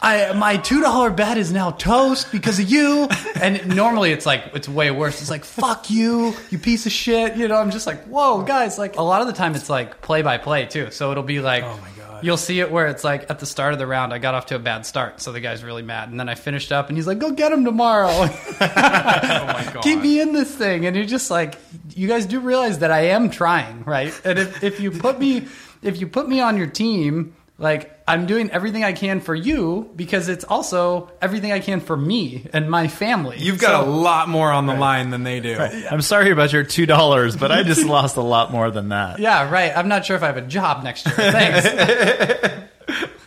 [0.00, 3.08] I my two dollar bet is now toast because of you.
[3.40, 5.20] And normally it's like it's way worse.
[5.20, 7.36] It's like fuck you, you piece of shit.
[7.36, 8.78] You know, I'm just like whoa, guys.
[8.78, 10.90] Like a lot of the time it's like play by play too.
[10.90, 12.24] So it'll be like, Oh my God.
[12.24, 14.46] you'll see it where it's like at the start of the round I got off
[14.46, 16.96] to a bad start, so the guy's really mad, and then I finished up, and
[16.96, 18.08] he's like, go get him tomorrow.
[18.10, 18.26] oh
[18.60, 19.80] my god.
[19.82, 21.56] Keep me in this thing, and you're just like,
[21.94, 24.18] you guys do realize that I am trying, right?
[24.24, 25.46] And if, if you put me,
[25.82, 29.90] if you put me on your team, like I'm doing everything I can for you
[29.94, 33.36] because it's also everything I can for me and my family.
[33.38, 35.56] You've got So- a lot more on the line than they do.
[35.58, 39.18] I'm sorry about your two dollars, but I just lost a lot more than that.
[39.18, 39.72] yeah, right.
[39.76, 41.14] I'm not sure if I have a job next year.
[41.16, 42.54] Thanks.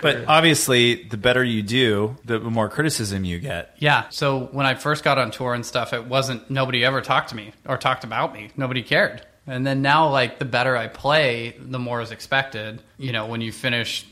[0.02, 3.76] But obviously, the better you do, the more criticism you get.
[3.78, 4.06] yeah.
[4.10, 7.36] So when I first got on tour and stuff, it wasn't nobody ever talked to
[7.36, 8.50] me or talked about me.
[8.58, 9.22] Nobody cared.
[9.46, 12.82] And then now, like the better I play, the more is expected.
[12.98, 14.08] You know, when you finish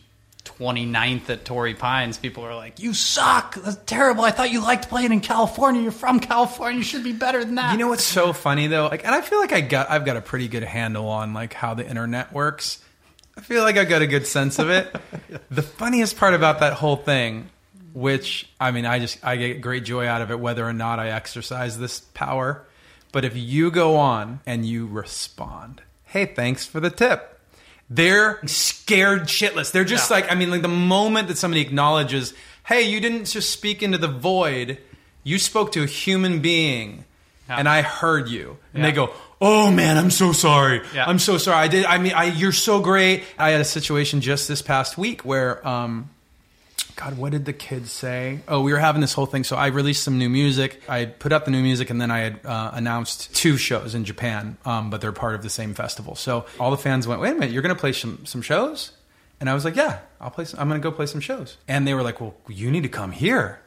[0.45, 3.55] 29th at Torrey Pines, people are like, "You suck.
[3.55, 4.23] That's terrible.
[4.23, 5.81] I thought you liked playing in California.
[5.81, 6.77] You're from California.
[6.79, 8.87] You should be better than that." You know what's so funny though?
[8.87, 11.53] Like, and I feel like I got I've got a pretty good handle on like
[11.53, 12.79] how the internet works.
[13.37, 14.95] I feel like I got a good sense of it.
[15.51, 17.49] The funniest part about that whole thing,
[17.93, 20.99] which I mean, I just I get great joy out of it, whether or not
[20.99, 22.65] I exercise this power.
[23.11, 27.38] But if you go on and you respond, hey, thanks for the tip.
[27.89, 29.71] They're scared shitless.
[29.71, 30.17] They're just Yeah.
[30.17, 32.33] like, I mean, like the moment that somebody acknowledges,
[32.65, 34.77] hey, you didn't just speak into the void,
[35.23, 37.05] you spoke to a human being
[37.49, 37.57] Yeah.
[37.57, 38.57] and I heard you.
[38.73, 38.89] And Yeah.
[38.89, 39.09] they go,
[39.41, 40.81] "Oh man, I'm so sorry.
[40.93, 41.05] Yeah.
[41.07, 41.57] I'm so sorry.
[41.57, 41.85] I did.
[41.85, 45.67] I mean, I, you're so great." I had a situation just this past week where,
[45.67, 46.09] um,
[46.99, 48.41] God, what did the kids say?
[48.45, 49.45] Oh, we were having this whole thing.
[49.45, 50.81] So I released some new music.
[50.89, 54.03] I put up the new music, and then I had uh, announced two shows in
[54.03, 56.15] Japan, um, but they're part of the same festival.
[56.15, 58.91] So all the fans went, "Wait a minute, you're going to play some some shows?"
[59.39, 60.43] And I was like, "Yeah, I'll play.
[60.43, 62.83] Some, I'm going to go play some shows." And they were like, "Well, you need
[62.83, 63.61] to come here."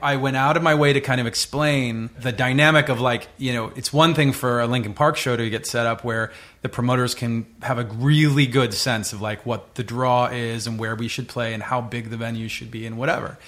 [0.00, 3.52] I went out of my way to kind of explain the dynamic of like, you
[3.52, 6.32] know, it's one thing for a Linkin Park show to get set up where
[6.62, 10.78] the promoters can have a really good sense of like what the draw is and
[10.78, 13.38] where we should play and how big the venue should be and whatever.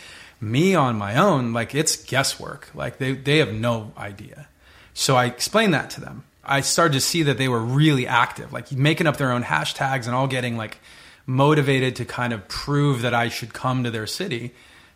[0.40, 2.68] Me on my own, like it's guesswork.
[2.74, 4.48] Like they, they have no idea.
[4.92, 6.24] So I explained that to them.
[6.42, 10.06] I started to see that they were really active, like making up their own hashtags
[10.06, 10.78] and all getting like
[11.26, 14.52] motivated to kind of prove that I should come to their city,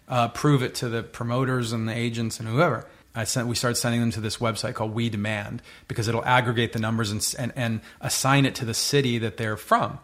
[0.09, 2.87] uh, prove it to the promoters and the agents and whoever.
[3.15, 6.73] I sent, we started sending them to this website called We Demand because it'll aggregate
[6.73, 10.01] the numbers and, and, and assign it to the city that they're from.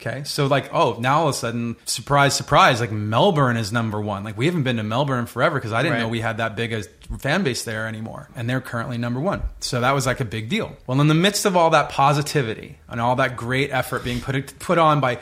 [0.00, 0.24] Okay.
[0.24, 4.24] So like, oh, now all of a sudden, surprise, surprise, like Melbourne is number one.
[4.24, 6.00] Like we haven't been to Melbourne forever because I didn't Right.
[6.02, 6.82] know we had that big a
[7.18, 8.28] fan base there anymore.
[8.34, 9.42] And they're currently number one.
[9.60, 10.76] So that was like a big deal.
[10.86, 14.58] Well, in the midst of all that positivity and all that great effort being put,
[14.58, 15.20] put on by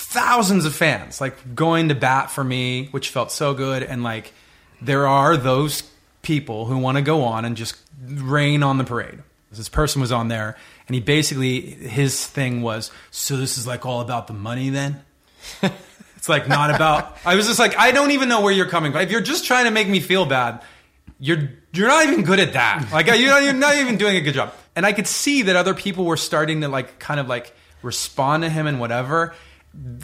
[0.00, 3.82] thousands of fans, like going to bat for me, which felt so good.
[3.82, 4.32] And like,
[4.80, 5.82] there are those
[6.22, 9.18] people who want to go on and just rain on the parade.
[9.52, 13.84] This person was on there, and he basically his thing was, so this is like
[13.84, 15.02] all about the money then.
[16.16, 17.18] it's like not about.
[17.26, 19.00] I was just like, I don't even know where you're coming from.
[19.02, 20.62] If you're just trying to make me feel bad,
[21.18, 22.90] you're you're not even good at that.
[22.92, 24.54] Like you're you're not even doing a good job.
[24.76, 28.44] And I could see that other people were starting to like kind of like respond
[28.44, 29.34] to him and whatever.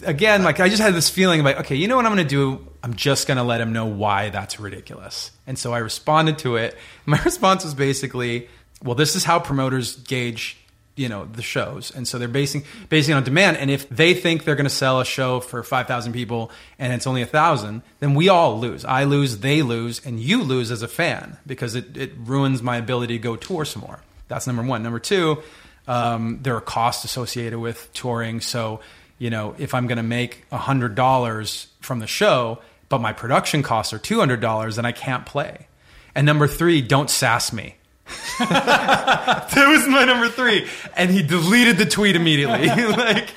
[0.05, 2.31] Again, like I just had this feeling like, okay, you know what I'm going to
[2.31, 2.67] do?
[2.83, 5.33] I'm just going to let him know why that's ridiculous.
[5.47, 6.77] And so I responded to it.
[7.07, 8.49] My response was basically,
[8.83, 10.59] well, this is how promoters gauge
[10.97, 14.45] you know the shows and so they're basing basing on demand and if they think
[14.45, 18.15] they're going to sell a show for 5000 people and it's only a thousand then
[18.15, 21.97] we all lose i lose they lose and you lose as a fan because it,
[21.97, 25.43] it ruins my ability to go tour some more that's number one number two
[25.87, 28.81] um, there are costs associated with touring so
[29.19, 33.93] you know if i'm going to make $100 from the show but my production costs
[33.93, 35.67] are $200 then i can't play
[36.15, 37.77] and number three don't sass me
[38.39, 40.69] that was my number three.
[40.97, 42.69] And he deleted the tweet immediately.
[42.97, 43.31] like,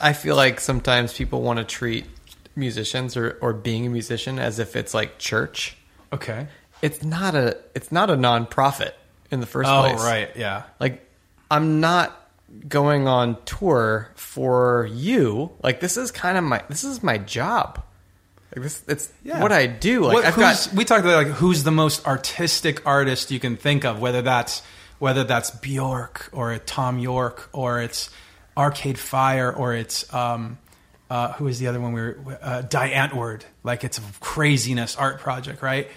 [0.00, 2.04] I feel like sometimes people want to treat
[2.54, 5.76] musicians or, or being a musician as if it's like church.
[6.12, 6.46] Okay.
[6.80, 8.92] It's not a it's not a nonprofit
[9.32, 9.98] in the first Oh, place.
[10.00, 10.30] right.
[10.36, 10.62] Yeah.
[10.78, 11.04] Like
[11.50, 12.21] I'm not
[12.68, 15.52] going on tour for you.
[15.62, 17.82] Like this is kind of my this is my job.
[18.54, 20.04] Like this it's what I do.
[20.04, 23.56] Like What- I've got we talked about like who's the most artistic artist you can
[23.56, 24.62] think of, whether that's
[24.98, 28.10] whether that's Bjork or Thom Yorke or it's
[28.56, 30.58] Arcade Fire or it's um,
[31.10, 33.42] uh, who is the other one we were uh, Die Antwoord.
[33.64, 35.88] Like it's a craziness art project, right?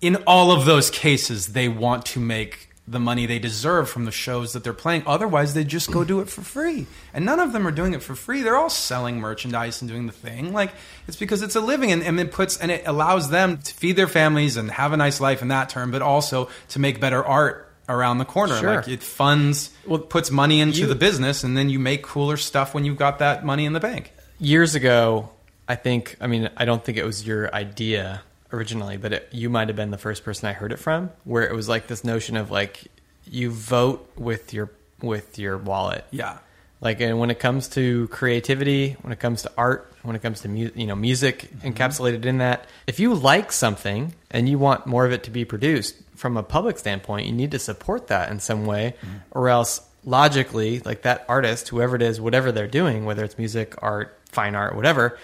[0.00, 4.10] In all of those cases, they want to make the money they deserve from the
[4.10, 5.04] shows that they're playing.
[5.06, 6.86] Otherwise, they just go do it for free.
[7.14, 8.42] And none of them are doing it for free.
[8.42, 10.52] They're all selling merchandise and doing the thing.
[10.52, 10.72] Like
[11.06, 13.94] it's because it's a living and, and it puts and it allows them to feed
[13.96, 17.24] their families and have a nice life in that term, but also to make better
[17.24, 18.56] art around the corner.
[18.56, 18.76] Sure.
[18.76, 22.36] Like it funds Well, puts money into you- the business and then you make cooler
[22.36, 24.12] stuff when you've got that money in the bank.
[24.38, 25.28] years ago,
[25.68, 29.50] I think, I mean, I don't think it was your idea originally, but it, you
[29.50, 32.04] might have been the first person I heard it from, where it was like this
[32.04, 32.88] notion of like
[33.24, 34.70] you vote with your
[35.02, 36.04] with your wallet.
[36.10, 36.38] Yeah.
[36.80, 40.40] Like, and when it comes to creativity, when it comes to art, when it comes
[40.42, 41.68] to mu- you know music mm-hmm.
[41.68, 45.44] encapsulated in that, if you like something and you want more of it to be
[45.44, 49.16] produced from a public standpoint, you need to support that in some way, mm-hmm.
[49.32, 53.74] or else logically, like that artist, whoever it is, whatever they're doing, whether it's music,
[53.82, 55.18] art, fine art, whatever,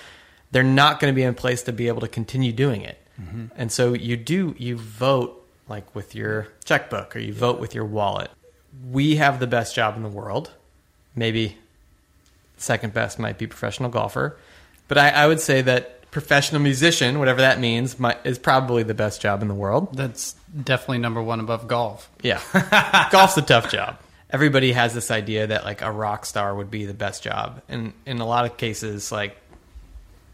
[0.51, 3.01] they're not going to be in place to be able to continue doing it.
[3.21, 3.47] Mm-hmm.
[3.57, 7.85] And so you do you vote like with your checkbook or you vote with your
[7.85, 8.31] wallet.
[8.91, 10.51] We have the best job in the world.
[11.15, 11.57] Maybe
[12.57, 14.37] second best might be professional golfer,
[14.89, 18.95] but I, I would say that professional musician, whatever that means, might, is probably the
[18.95, 19.95] best job in the world.
[19.95, 22.11] That's definitely number one above golf.
[22.23, 22.41] Yeah.
[23.13, 23.99] Golf's a tough job.
[24.31, 27.63] Everybody has this idea that like a rock star would be the best job.
[27.69, 29.37] And in a lot of cases, like,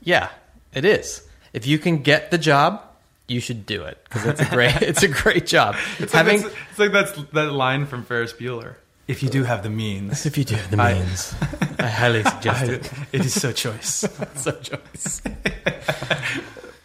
[0.03, 0.31] yeah,
[0.73, 1.27] it is.
[1.53, 2.83] If you can get the job,
[3.29, 5.75] you should do it because it's a great, it's a great job.
[6.13, 8.77] Having, it's like that's that line from Ferris Bueller.
[9.09, 11.35] If you do have the means, if you do have the means,
[11.79, 12.93] I, highly suggest it.
[13.13, 14.07] it is so choice.
[14.37, 15.23] so choice.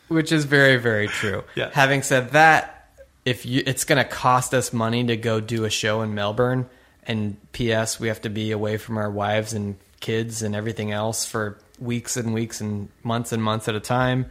[0.08, 1.44] Which is very, very true.
[1.56, 1.70] Yeah.
[1.72, 2.90] Having said that,
[3.24, 6.68] if you, it's going to cost us money to go do a show in Melbourne,
[7.06, 8.00] and P.S.
[8.00, 12.18] we have to be away from our wives and kids and everything else for weeks
[12.18, 14.26] and weeks and months and months at a time.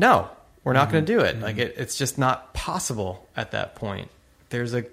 [0.00, 0.30] No,
[0.64, 1.20] we're not going to mm-hmm.
[1.20, 1.40] do it.
[1.40, 1.62] Like mm-hmm.
[1.62, 4.10] it, it's just not possible at that point.
[4.48, 4.84] There's a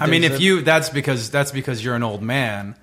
[0.00, 2.74] I mean, if a- you that's because that's because you're an old man.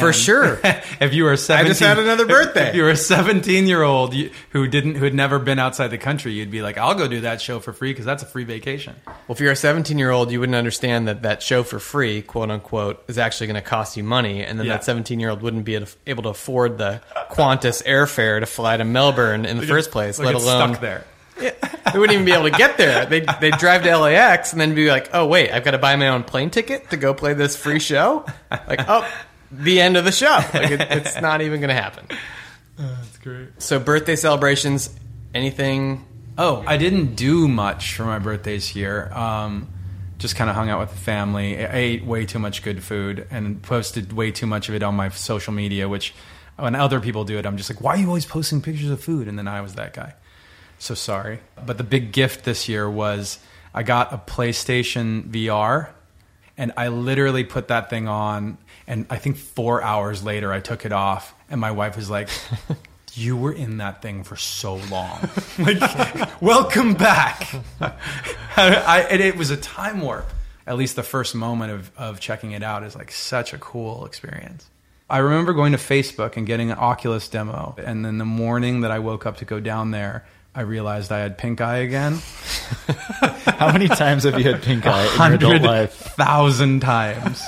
[0.00, 0.60] For sure.
[1.00, 2.68] if you were 17, just had another birthday.
[2.68, 4.14] If you were a 17 year old
[4.50, 7.22] who didn't who had never been outside the country, you'd be like, "I'll go do
[7.22, 10.10] that show for free because that's a free vacation." Well, if you're a 17 year
[10.10, 13.66] old, you wouldn't understand that that show for free, quote unquote, is actually going to
[13.68, 14.74] cost you money, and then Yeah.
[14.74, 15.74] that 17 year old wouldn't be
[16.06, 20.34] able to afford the Qantas airfare to fly to Melbourne in the first place, let
[20.34, 21.04] alone stuck there.
[21.38, 23.06] they wouldn't even be able to get there.
[23.06, 25.96] They they drive to LAX and then be like, oh wait, I've got to buy
[25.96, 28.26] my own plane ticket to go play this free show.
[28.68, 29.10] Like, oh,
[29.52, 30.40] the end of the show.
[30.54, 32.06] Like it, it's not even going to happen.
[32.76, 33.48] That's great.
[33.58, 34.90] So birthday celebrations,
[35.34, 36.04] anything?
[36.38, 39.10] Oh, I didn't do much for my birthdays here.
[39.14, 39.68] Um,
[40.18, 41.58] just kind of hung out with the family.
[41.58, 44.94] I ate way too much good food and posted way too much of it on
[44.94, 45.88] my social media.
[45.88, 46.14] Which,
[46.56, 49.02] when other people do it, I'm just like, "Why are you always posting pictures of
[49.02, 50.14] food?" And then I was that guy.
[50.78, 51.40] So sorry.
[51.66, 53.38] But the big gift this year was
[53.74, 55.90] I got a PlayStation VR,
[56.56, 58.58] and I literally put that thing on.
[58.92, 62.28] And I think four hours later, I took it off, and my wife was like.
[63.14, 65.28] You were in that thing for so long.
[65.58, 67.54] like, welcome back.
[68.56, 70.30] I, and it was a time warp.
[70.66, 74.06] At least the first moment of, of checking it out is like such a cool
[74.06, 74.66] experience.
[75.10, 77.74] I remember going to Facebook and getting an Oculus demo.
[77.76, 80.24] And then the morning that I woke up to go down there,
[80.54, 82.18] I realized I had pink eye again.
[83.44, 85.92] How many times have you had pink eye in your adult life?
[85.92, 87.42] thousand times.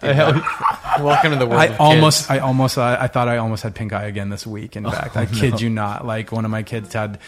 [0.02, 1.60] Welcome to the world.
[1.60, 1.80] I of kids.
[1.80, 4.76] almost, I almost, I, I thought I almost had pink eye again this week.
[4.76, 6.06] In oh, fact, I kid you not.
[6.06, 7.18] Like one of my kids had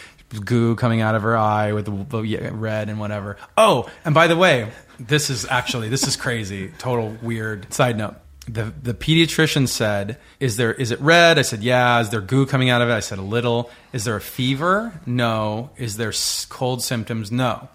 [0.45, 3.35] goo coming out of her eye with red and whatever.
[3.57, 6.69] Oh, and by the way, this is actually this is crazy.
[6.77, 8.15] Total weird side note.
[8.47, 12.45] The the pediatrician said, "Is there is it red?" I said, "Yeah." Is there goo
[12.45, 12.93] coming out of it?
[12.93, 14.93] I said, "A little." Is there a fever?
[15.05, 15.71] No.
[15.77, 16.13] Is there
[16.47, 17.31] cold symptoms?
[17.31, 17.67] No.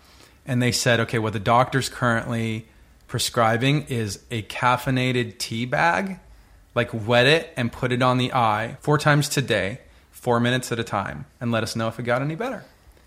[0.46, 2.66] And they said, "Okay, what the doctor's currently
[3.06, 6.18] prescribing is a caffeinated tea bag,
[6.74, 10.78] like wet it and put it on the eye four times today, four minutes at
[10.78, 12.64] a time, and let us know if it got any better."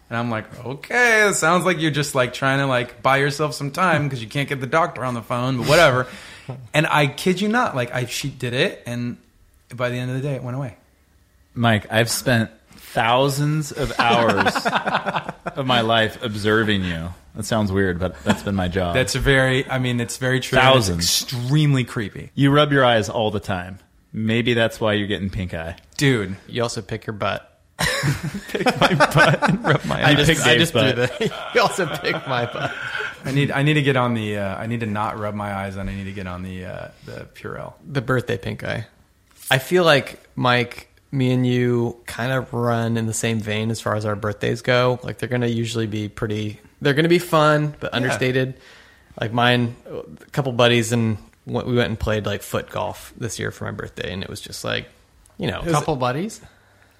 [0.09, 3.53] And I'm like, okay, it sounds like you're just like trying to like buy yourself
[3.53, 6.07] some time because you can't get the doctor on the phone, but whatever.
[6.73, 9.17] and I kid you not, like I she did it, and
[9.73, 10.77] by the end of the day, it went away.
[11.53, 12.49] Mike, I've spent
[12.93, 14.53] thousands of hours
[15.55, 17.09] of my life observing you.
[17.35, 18.95] That sounds weird, but that's been my job.
[18.95, 20.57] That's very, I mean, it's very true.
[20.59, 21.03] and it's Thousands.
[21.23, 23.79] extremely creepy, you rub your eyes all the time.
[24.11, 25.77] Maybe that's why you're getting pink eye.
[25.97, 26.35] dude.
[26.47, 27.45] You also pick your butt.
[28.49, 30.17] Pick my butt and rub my I eyes.
[30.17, 30.91] just, picked I Dave's just threw
[31.27, 31.33] the.
[31.55, 32.75] You also pick my butt.
[33.23, 34.35] I need, I need to get on the.
[34.37, 36.65] Uh, I need to not rub my eyes, and I need to get on the
[36.65, 37.75] uh, the Purell.
[37.89, 38.87] The birthday pink eye.
[39.49, 43.81] I feel like Mike, me and you kind of run in the same vein as
[43.81, 44.99] far as our birthdays go.
[45.03, 46.59] Like they're going to usually be pretty.
[46.81, 48.55] They're going to be fun but understated.
[49.19, 53.49] Like mine, a couple buddies and we went and played like foot golf this year
[53.51, 54.87] for my birthday, and it was just like,
[55.37, 56.39] you know, A couple buddies.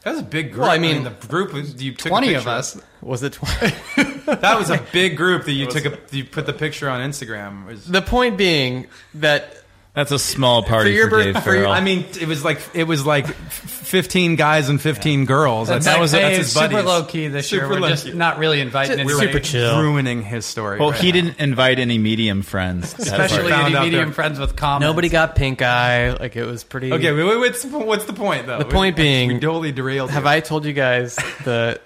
[0.03, 0.61] That was a big group.
[0.61, 2.81] Well, I mean- the group was you took a Twenty of us.
[3.01, 3.33] was it?
[3.33, 3.73] twenty?
[4.25, 7.65] That was a big group that you took a you put the picture on Instagram.
[7.67, 9.57] Was- the point being that
[9.93, 12.59] That's a small party For your for, birth- for your- I mean, it was like
[12.73, 13.27] it was like
[13.89, 15.67] f- fifteen guys and fifteen girls.
[15.67, 17.61] That's, That was hey, that's his it's super low key this year.
[17.61, 18.13] Super We're just key.
[18.13, 19.27] not really inviting We're anybody.
[19.27, 19.81] super chill.
[19.81, 20.79] ruining his story.
[20.79, 21.13] well, right he now.
[21.13, 22.93] didn't invite any medium friends.
[22.97, 24.83] Especially any medium friends with comments.
[24.87, 26.13] nobody got pink eye.
[26.13, 26.93] Like it was pretty.
[26.93, 28.59] Okay, wait, wait, what's, what's the point though?
[28.59, 30.11] The point being- we totally derailed.
[30.11, 30.29] Have you.
[30.29, 31.79] I told you guys the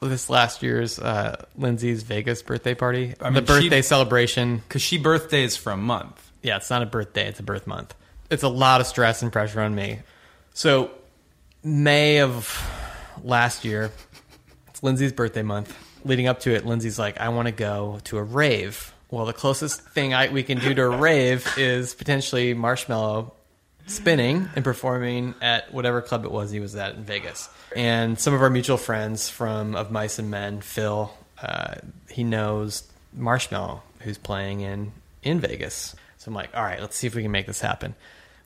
[0.00, 3.14] this last year's uh, Lindsay's Vegas birthday party?
[3.20, 4.58] I mean, the birthday she- celebration.
[4.58, 6.24] Because she birthdays for a month.
[6.42, 7.94] Yeah, it's not a birthday; it's a birth month.
[8.30, 9.98] It's a lot of stress and pressure on me.
[10.54, 10.90] So,
[11.62, 12.62] May of
[13.22, 13.90] last year,
[14.68, 15.76] it's Lindsay's birthday month.
[16.04, 19.32] Leading up to it, Lindsay's like, "I want to go to a rave." Well, the
[19.32, 23.32] closest thing I, we can do to a rave is potentially Marshmello
[23.86, 27.48] spinning and performing at whatever club it was he was at in Vegas.
[27.74, 31.76] And some of our mutual friends from Of Mice and Men, Phil, uh,
[32.10, 32.82] he knows
[33.18, 34.92] Marshmello, who's playing in
[35.22, 35.96] in Vegas.
[36.18, 37.94] So I'm like, all right, let's see if we can make this happen.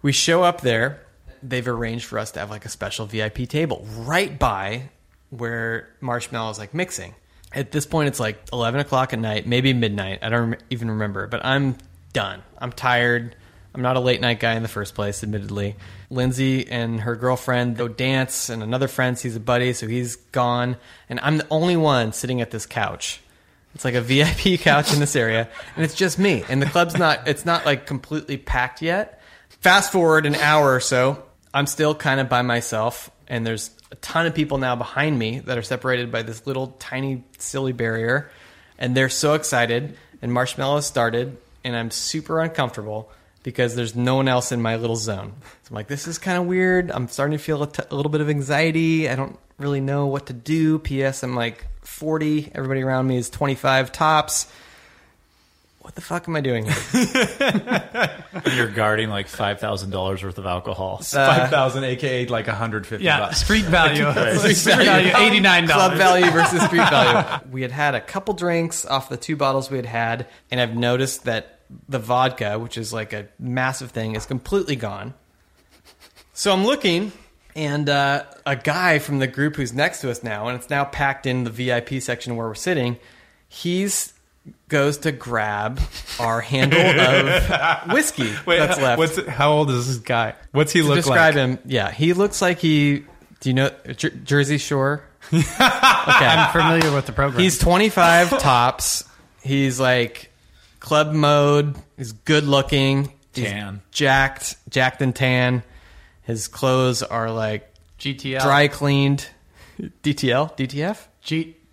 [0.01, 1.01] We show up there.
[1.43, 4.91] They've arranged for us to have like a special VIP table right by
[5.31, 7.15] where Marshmello is like mixing.
[7.55, 10.21] At this point, it's like 11 o'clock at night, maybe midnight.
[10.23, 11.77] I don't even remember, but I'm
[12.13, 12.43] done.
[12.59, 13.37] I'm tired.
[13.75, 15.77] I'm not a late night guy in the first place, admittedly.
[16.11, 20.77] Lindsay and her girlfriend go dance, and another friend sees a buddy, so he's gone.
[21.09, 23.21] And I'm the only one sitting at this couch.
[23.75, 26.45] It's like a VIP couch in this area, and it's just me.
[26.49, 29.21] And the club's not, it's not like completely packed yet.
[29.61, 31.23] Fast forward an hour or so,
[31.55, 35.41] I'm still kind of by myself, and there's a ton of people now behind me
[35.41, 38.31] that are separated by this little tiny silly barrier,
[38.79, 39.97] and they're so excited.
[40.23, 43.11] And Marshmello started, and I'm super uncomfortable
[43.43, 45.35] because there's no one else in my little zone.
[45.43, 46.91] So I'm like, this is kind of weird.
[46.91, 49.09] I'm starting to feel a, t- a little bit of anxiety.
[49.09, 50.79] I don't really know what to do.
[50.79, 51.23] P.S.
[51.23, 52.53] I'm like 40.
[52.55, 54.51] Everybody around me is 25 tops.
[55.83, 58.25] What the fuck am I doing here?
[58.55, 60.99] You're guarding like five thousand dollars worth of alcohol.
[60.99, 63.41] Five thousand, aka like hundred fifty Yeah, bucks.
[63.43, 64.05] street value.
[64.55, 67.45] street value, eighty nine Club value versus street value.
[67.51, 70.77] We had had a couple drinks off the two bottles we had had, and I've
[70.77, 75.15] noticed that the vodka, which is like a massive thing, is completely gone.
[76.33, 77.11] So I'm looking,
[77.57, 80.85] and uh, a guy from the group who's next to us now, and it's now
[80.85, 82.99] packed in the VIP section where we're sitting.
[83.49, 84.12] He's
[84.69, 85.81] goes to grab
[86.19, 88.99] our handle of whiskey Wait, that's left.
[88.99, 90.35] what's how old is this guy?
[90.53, 91.35] What's he to look describe like?
[91.35, 93.05] him, yeah, he looks like he.
[93.41, 95.03] Do you know Jer- Jersey Shore?
[95.33, 97.41] okay, I'm familiar with the program.
[97.43, 99.05] He's 25 tops.
[99.43, 100.31] He's like
[100.81, 101.75] club mode.
[101.97, 103.13] He's good looking.
[103.35, 103.81] He's Tan.
[103.91, 105.63] jacked, jacked and tan.
[106.23, 108.43] His clothes are like GTL.
[108.43, 109.27] dry cleaned.
[109.81, 110.99] DTL, DTF.
[111.23, 111.57] G-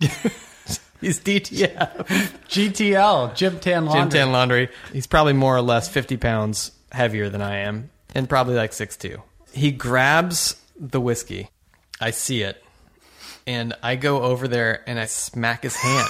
[1.00, 2.06] He's DTF.
[2.48, 3.34] GTL.
[3.34, 4.00] Gym Tan Laundry.
[4.00, 4.68] Gym Tan Laundry.
[4.92, 9.20] He's probably more or less 50 pounds heavier than I am, and probably like 6'2.
[9.52, 11.48] He grabs the whiskey.
[12.00, 12.62] I see it,
[13.46, 16.08] and I go over there and I smack his hand.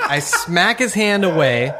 [0.00, 1.72] I smack his hand away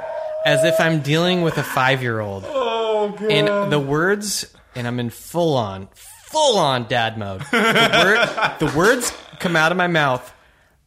[0.47, 2.45] as if I'm dealing with a five year old.
[2.47, 3.31] Oh, God.
[3.31, 7.41] And the words, and I'm in full on, full on dad mode.
[7.51, 10.33] The, word, the words come out of my mouth.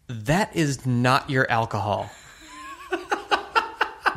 [0.07, 2.09] That is not your alcohol.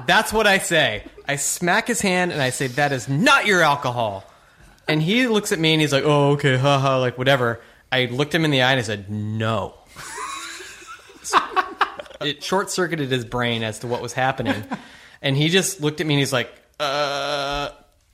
[0.07, 1.05] That's what I say.
[1.27, 4.25] I smack his hand and I say, That is not your alcohol.
[4.89, 7.61] And he looks at me and he's like, Oh, okay, haha, like whatever.
[7.91, 9.75] I looked him in the eye and I said, No.
[12.21, 14.63] it short circuited his brain as to what was happening.
[15.23, 17.71] And he just looked at me and he's like, Uh,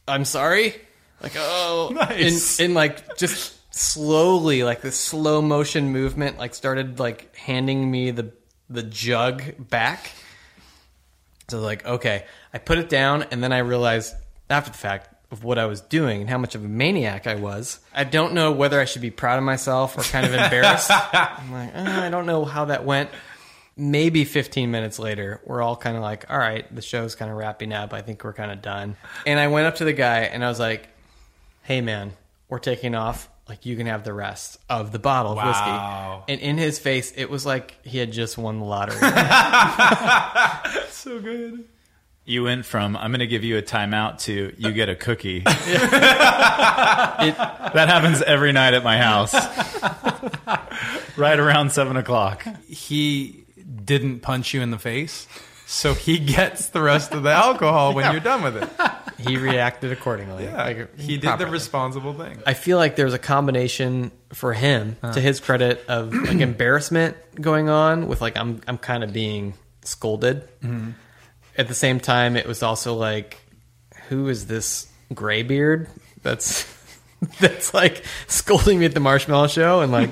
[0.09, 0.75] I'm sorry.
[1.23, 2.59] Like, oh, Nice.
[2.61, 8.13] and, and like just slowly, like this slow motion movement, like started like handing me
[8.13, 8.33] the
[8.71, 10.13] the jug back.
[11.49, 14.15] So like, okay, I put it down, and then I realized
[14.49, 17.37] after the fact, of what I was doing and how much of a maniac I
[17.37, 17.81] was.
[17.95, 20.91] I don't know whether I should be proud of myself or kind of embarrassed.
[21.13, 23.09] I'm like, "Uh, I don't know how that went.
[23.75, 27.39] Maybe 15 minutes later, we're all kind of like, all right, the show's kind of
[27.39, 27.95] wrapping up.
[27.95, 28.97] I think we're kind of done.
[29.27, 30.87] And I went up to the guy and I was like,
[31.63, 32.13] hey, man,
[32.51, 33.31] we're taking off.
[33.53, 36.33] Like, you can have the rest of the bottle of whiskey.
[36.33, 38.97] And in his face, it was like he had just won the lottery.
[40.91, 41.65] So good.
[42.25, 45.43] You went from I'm going to give you a timeout to you get a cookie.
[45.47, 49.35] It- that happens every night at my house.
[51.19, 52.47] right around seven o'clock.
[52.67, 53.45] He
[53.85, 55.27] didn't punch you in the face,
[55.73, 58.69] so he gets the rest of the alcohol when you're done with it.
[59.19, 60.47] he reacted accordingly.
[60.47, 62.43] Like, he did the responsible thing.
[62.45, 65.21] I feel like there's a combination for him, to uh-huh.
[65.21, 70.47] his credit, of like embarrassment going on with like I'm I'm kind of being scolded.
[70.61, 70.91] Mm-hmm.
[71.57, 73.39] At the same time, it was also like,
[74.11, 75.89] who is this graybeard
[76.23, 76.71] that's
[77.41, 79.81] that's like scolding me at the Marshmello show?
[79.81, 80.11] And like,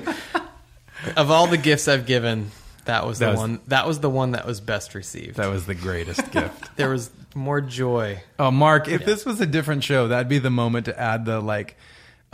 [1.15, 2.49] of all the gifts I've given,
[2.85, 3.59] that was the was- one.
[3.67, 5.37] That was the one that was best received.
[5.37, 6.75] That was the greatest gift.
[6.75, 8.21] there was more joy.
[8.39, 11.39] Oh, Mark, if this was a different show, that'd be the moment to add the
[11.39, 11.77] like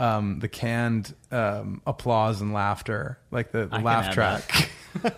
[0.00, 4.70] um, the canned um, applause and laughter, like the, the laugh track.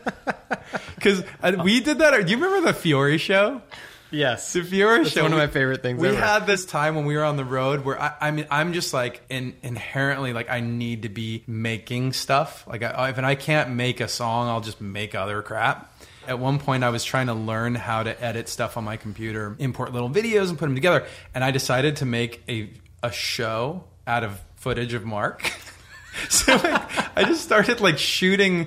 [0.94, 1.24] Because
[1.64, 2.10] we did that.
[2.26, 3.62] Do you remember the Fiore show?
[4.10, 5.22] Yes, The Fiore That's show.
[5.22, 6.18] one of my favorite things We ever.
[6.18, 8.92] had this time when we were on the road where I, I mean, I'm just
[8.92, 12.66] like in, inherently like I need to be making stuff.
[12.66, 15.92] Like I, if I can't make a song, I'll just make other crap.
[16.26, 19.56] At one point, I was trying to learn how to edit stuff on my computer,
[19.58, 21.06] import little videos, and put them together.
[21.34, 22.70] And I decided to make a
[23.02, 25.50] a show out of footage of Mark.
[26.28, 28.66] so like, I just started like shooting.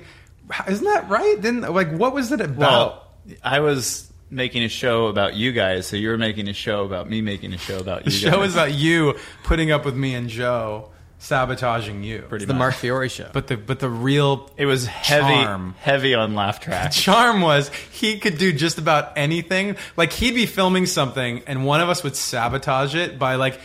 [0.68, 1.36] Isn't that right?
[1.40, 2.58] Then like, what was it about?
[2.58, 3.08] Well,
[3.42, 7.20] I was making a show about you guys, so you're making a show about me
[7.20, 8.32] making a show about you The guys.
[8.34, 12.20] show is about you putting up with me and Joe sabotaging you.
[12.28, 12.58] Pretty the much.
[12.58, 13.30] Mark Fiore show.
[13.32, 15.74] But the but the real It was heavy, Charm.
[15.80, 16.92] heavy on laugh track.
[16.92, 19.76] charm was he could do just about anything.
[19.96, 23.58] Like he'd be filming something and one of us would sabotage it by like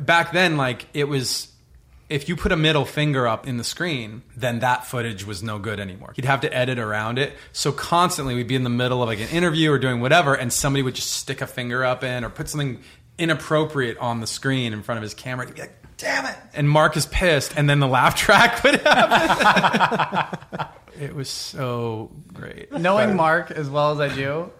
[0.00, 1.48] back then like it was
[2.08, 5.58] if you put a middle finger up in the screen, then that footage was no
[5.58, 6.12] good anymore.
[6.14, 7.32] He'd have to edit around it.
[7.52, 10.52] So constantly we'd be in the middle of like an interview or doing whatever, and
[10.52, 12.80] somebody would just stick a finger up in or put something
[13.18, 15.46] inappropriate on the screen in front of his camera.
[15.46, 16.36] He'd be like, damn it.
[16.54, 20.68] And Mark is pissed, and then the laugh track would happen.
[21.00, 22.70] it was so great.
[22.72, 24.50] Knowing Mark as well as I do,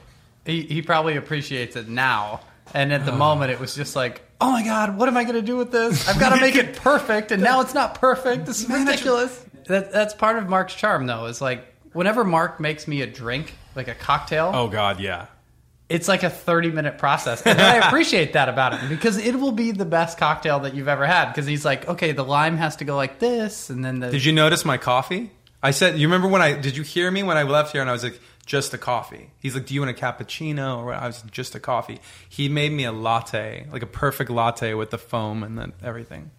[0.44, 2.40] he, he probably appreciates it now.
[2.74, 3.16] And at the oh.
[3.16, 5.70] moment, it was just like, oh my God, what am I going to do with
[5.70, 6.08] this?
[6.08, 8.46] I've got to make it perfect, and now it's not perfect.
[8.46, 9.44] This is ridiculous.
[9.66, 13.54] That, that's part of Mark's charm, though, is like whenever Mark makes me a drink,
[13.74, 15.26] like a cocktail, Oh God, yeah.
[15.88, 17.42] it's like a 30 minute process.
[17.42, 20.88] And I appreciate that about him because it will be the best cocktail that you've
[20.88, 21.30] ever had.
[21.30, 24.10] Because he's like, okay, the lime has to go like this, and then the.
[24.10, 25.30] Did you notice my coffee?
[25.62, 27.90] I said, you remember when I did you hear me when I left here and
[27.90, 29.30] I was like, just a coffee.
[29.40, 30.94] He's like, do you want a cappuccino or?
[30.94, 32.00] I was just a coffee.
[32.28, 36.30] He made me a latte, like a perfect latte with the foam and then everything.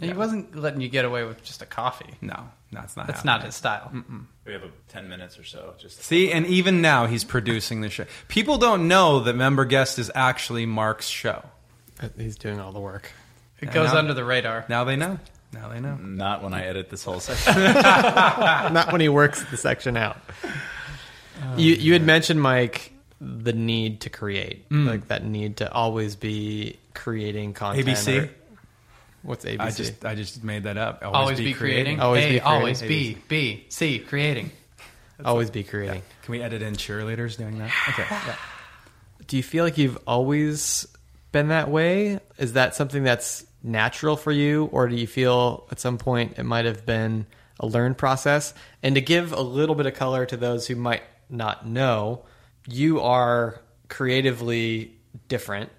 [0.00, 2.14] He wasn't letting you get away with just a coffee.
[2.20, 3.06] No, that's not.
[3.06, 3.34] That's happening.
[3.36, 3.92] not his style.
[4.44, 5.74] We have a, ten minutes or so.
[5.78, 8.06] Just See, and even now he's producing the show.
[8.26, 11.44] People don't know that member guest is actually Mark's show.
[12.00, 13.12] Uh, he's doing all the work.
[13.60, 14.64] It goes now- under the radar.
[14.68, 15.20] Now they know.
[15.52, 15.94] Now they know.
[15.96, 17.54] not when I edit this whole section.
[17.62, 20.16] Not when he works the section out.
[21.56, 24.86] You you had mentioned Mike the need to create, mm.
[24.86, 27.86] like that need to always be creating content.
[27.86, 28.24] ABC?
[28.24, 28.30] or-
[29.22, 29.60] what's ABC?
[29.60, 31.02] I just I just made that up.
[31.04, 32.00] Always be creating.
[32.00, 32.46] Always A, be creating.
[32.46, 33.16] always be.
[33.28, 33.64] B.
[33.68, 33.98] C.
[34.00, 34.50] Creating.
[35.24, 36.02] always be creating.
[36.22, 37.70] Can we edit in cheerleaders doing that?
[37.90, 38.06] Okay.
[38.08, 38.36] Yeah.
[39.28, 40.86] Do you feel like you've always
[41.30, 42.18] been that way?
[42.38, 46.42] Is that something that's natural for you, or do you feel at some point it
[46.42, 47.26] might have been
[47.60, 48.52] a learned process?
[48.82, 52.24] And to give a little bit of color to those who might not know,
[52.68, 54.96] you are creatively
[55.28, 55.70] different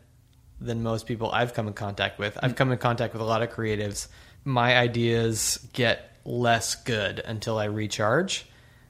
[0.60, 2.38] than most people I've come in contact with.
[2.42, 4.08] I've come in contact with a lot of creatives.
[4.46, 8.46] My ideas get less good until I recharge.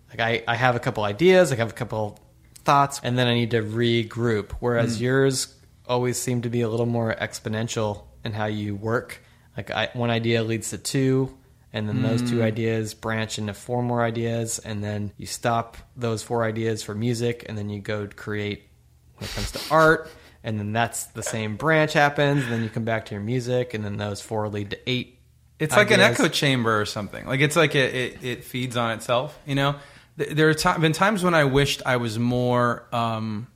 [0.09, 2.19] Like I, I have a couple ideas, I have a couple
[2.63, 4.51] thoughts, and then I need to regroup.
[4.59, 5.03] Whereas hmm.
[5.03, 5.55] yours
[5.87, 9.21] always seem to be a little more exponential in how you work.
[9.57, 11.37] Like I, one idea leads to two,
[11.73, 16.21] and then those two ideas branch into four more ideas, and then you stop those
[16.21, 18.69] four ideas for music, and then you go create
[19.17, 20.07] when it comes to art,
[20.43, 23.73] and then that's the same branch happens, and then you come back to your music,
[23.73, 25.17] and then those four lead to eight.
[25.57, 27.25] It's like an echo chamber or something.
[27.25, 29.37] Like it's like it, it, it feeds on itself.
[29.45, 29.75] You know,
[30.15, 33.47] there have been times when I wished I was more um,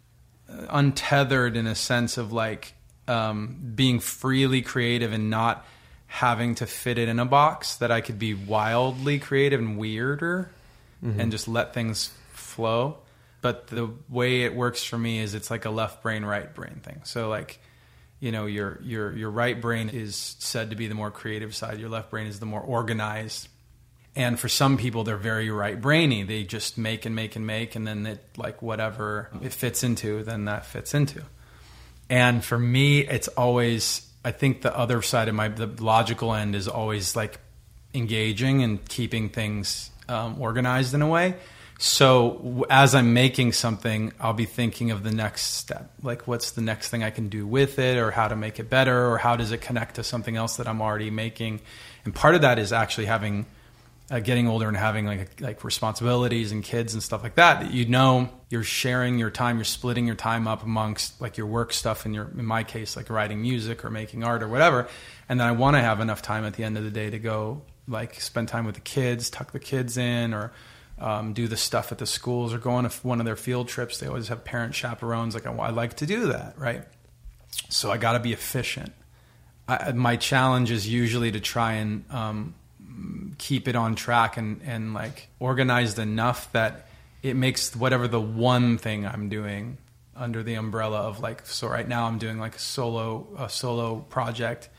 [0.47, 2.73] untethered in a sense of like
[3.07, 5.65] um, being freely creative and not
[6.07, 10.49] having to fit it in a box that I could be wildly creative and weirder
[11.03, 11.19] mm-hmm.
[11.19, 12.97] and just let things flow.
[13.41, 16.79] But the way it works for me is it's like a left brain, right brain
[16.81, 17.01] thing.
[17.03, 17.59] So like,
[18.19, 21.79] you know, your your your right brain is said to be the more creative side.
[21.79, 23.47] Your left brain is the more organized.
[24.15, 26.23] And for some people, they're very right brainy.
[26.23, 30.23] They just make and make and make, and then it like whatever it fits into,
[30.23, 31.21] then that fits into.
[32.09, 36.53] And for me, it's always I think the other side of my the logical end
[36.53, 37.39] is always like
[37.93, 41.35] engaging and keeping things um, organized in a way.
[41.79, 46.61] So as I'm making something, I'll be thinking of the next step, like what's the
[46.61, 49.37] next thing I can do with it, or how to make it better, or how
[49.37, 51.61] does it connect to something else that I'm already making.
[52.03, 53.45] And part of that is actually having
[54.09, 57.71] uh, getting older and having like like responsibilities and kids and stuff like that that
[57.71, 61.73] you know you're sharing your time you're splitting your time up amongst like your work
[61.73, 64.87] stuff and your in my case like writing music or making art or whatever.
[65.27, 67.19] And then I want to have enough time at the end of the day to
[67.19, 70.53] go like spend time with the kids tuck the kids in or
[70.99, 73.67] um, do the stuff at the schools or go on a, one of their field
[73.67, 73.99] trips.
[73.99, 76.83] They always have parent chaperones like I, I like to do that right?
[77.69, 78.93] So I got to be efficient.
[79.67, 82.55] I, my challenge is usually to try and um,
[83.37, 86.87] keep it on track and, and like organized enough that
[87.23, 89.77] it makes whatever the one thing I'm doing
[90.15, 93.97] under the umbrella of like so right now I'm doing like a solo a solo
[93.97, 94.69] project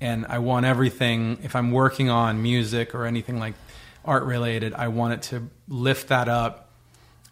[0.00, 3.54] and I want everything if I'm working on music or anything like
[4.04, 6.70] art related I want it to lift that up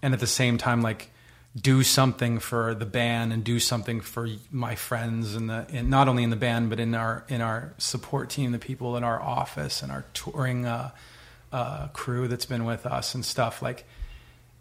[0.03, 1.11] and at the same time like
[1.59, 6.07] do something for the band and do something for my friends and the and not
[6.07, 9.21] only in the band but in our in our support team the people in our
[9.21, 10.91] office and our touring uh,
[11.53, 13.63] uh, crew that's been with us and stuff.
[13.63, 13.85] Like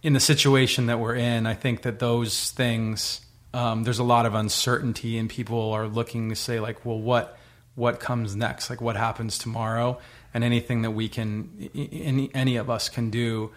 [0.01, 3.21] in the situation that we're in I think that those things
[3.53, 7.37] um, there's a lot of uncertainty and people are looking to say like well what
[7.75, 8.69] what comes next?
[8.69, 9.99] Like what happens tomorrow?
[10.33, 13.51] And anything that we can any any of us can do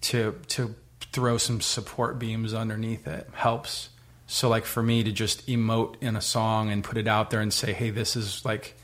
[0.00, 0.74] to to
[1.12, 3.90] throw some support beams underneath it helps.
[4.26, 7.40] So like for me to just emote in a song and put it out there
[7.40, 8.74] and say, "Hey, this is like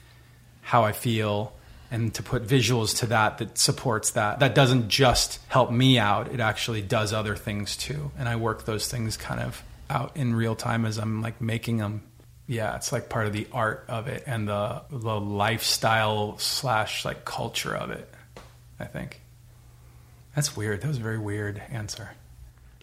[0.63, 1.53] how I feel."
[1.91, 4.41] And to put visuals to that that supports that.
[4.41, 8.11] That doesn't just help me out, it actually does other things too.
[8.19, 11.77] And I work those things kind of out in real time as I'm like making
[11.77, 12.03] them.
[12.47, 17.25] Yeah, it's like part of the art of it and the the lifestyle slash like
[17.25, 18.13] culture of it,
[18.81, 19.21] I think.
[20.35, 20.81] That's weird.
[20.81, 22.11] That was a very weird answer.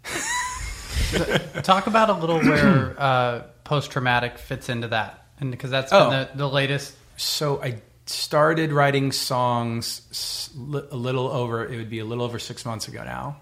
[1.63, 6.01] Talk about a little where uh, post traumatic fits into that, and because that's been
[6.01, 6.09] Oh.
[6.09, 6.95] the, the latest.
[7.17, 10.49] So I started writing songs
[10.91, 13.37] a little over, it would be a little over six months ago now.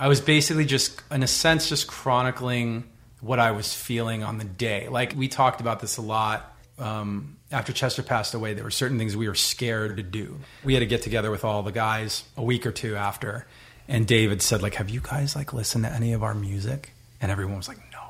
[0.00, 2.84] I was basically just, in a sense, just chronicling
[3.20, 4.88] what I was feeling on the day.
[4.88, 6.56] Like we talked about this a lot.
[6.78, 10.38] Um, after Chester passed away, there were certain things we were scared to do.
[10.64, 13.46] We had to get together with all the guys a week or two after,
[13.88, 17.30] and David said, "Like, have you guys like listened to any of our music?" And
[17.30, 17.98] everyone was like, "No."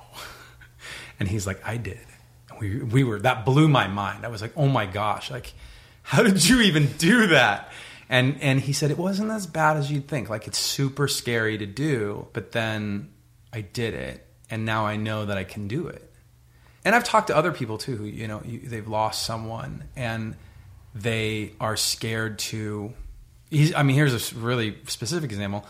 [1.23, 2.01] And he's like, I did.
[2.51, 4.25] And we, we were, that blew my mind.
[4.25, 5.53] I was like, oh my gosh, like,
[6.03, 7.73] how did you even do that?
[8.09, 10.29] And, and he said, it wasn't as bad as you'd think.
[10.29, 13.11] Like, it's super scary to do, but then
[13.53, 14.27] I did it.
[14.51, 16.12] And now I know that I can do it.
[16.85, 20.37] And I've talked to other people too who, you know, they've lost someone and
[20.95, 22.93] they are scared to.
[23.77, 25.67] I mean, here's a really specific example.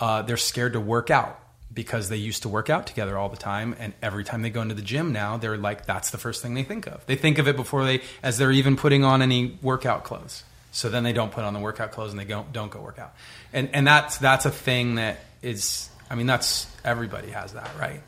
[0.00, 1.38] Uh, they're scared to work out
[1.76, 4.62] because they used to work out together all the time, and every time they go
[4.62, 7.04] into the gym now, they're like, that's the first thing they think of.
[7.04, 10.42] They think of it before they, as they're even putting on any workout clothes.
[10.72, 12.98] So then they don't put on the workout clothes and they don't don't go work
[12.98, 13.14] out.
[13.52, 15.88] And and that's that's a thing that is.
[16.10, 18.02] I mean, that's everybody has that, right?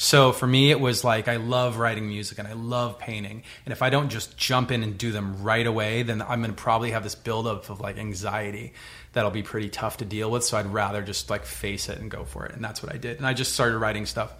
[0.00, 3.42] So for me, it was like I love writing music and I love painting.
[3.66, 6.54] And if I don't just jump in and do them right away, then I'm going
[6.54, 8.74] to probably have this buildup of like anxiety
[9.12, 10.44] that'll be pretty tough to deal with.
[10.44, 12.54] So I'd rather just like face it and go for it.
[12.54, 13.16] And that's what I did.
[13.16, 14.32] And I just started writing stuff.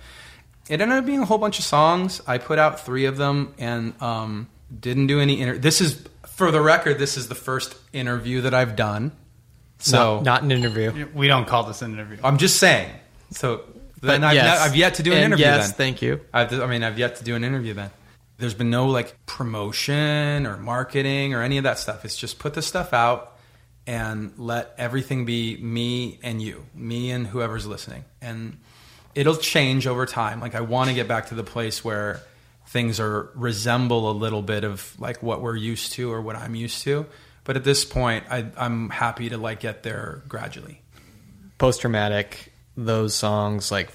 [0.68, 2.22] It ended up being a whole bunch of songs.
[2.24, 4.46] I put out three of them and um,
[4.78, 5.40] didn't do any.
[5.40, 7.00] Inter- this is for the record.
[7.00, 9.10] This is the first interview that I've done.
[9.78, 11.08] So not, not an interview.
[11.12, 12.18] We don't call this an interview.
[12.22, 12.92] I'm just saying.
[13.32, 13.64] So
[14.00, 14.60] then I've, yes.
[14.60, 15.44] I've yet to do an And interview.
[15.46, 15.76] Yes, then.
[15.76, 16.20] thank you.
[16.32, 17.90] I've, I mean, I've yet to do an interview then.
[18.38, 22.04] There's been no like promotion or marketing or any of that stuff.
[22.04, 23.36] It's just put the stuff out
[23.86, 28.04] and let everything be me and you, me and whoever's listening.
[28.20, 28.58] And
[29.14, 30.40] it'll change over time.
[30.40, 32.20] Like I want to get back to the place where
[32.68, 36.54] things are resemble a little bit of like what we're used to or what I'm
[36.54, 37.06] used to.
[37.44, 40.82] But at this point, I, I'm happy to like get there gradually.
[41.56, 43.90] Post traumatic, those songs like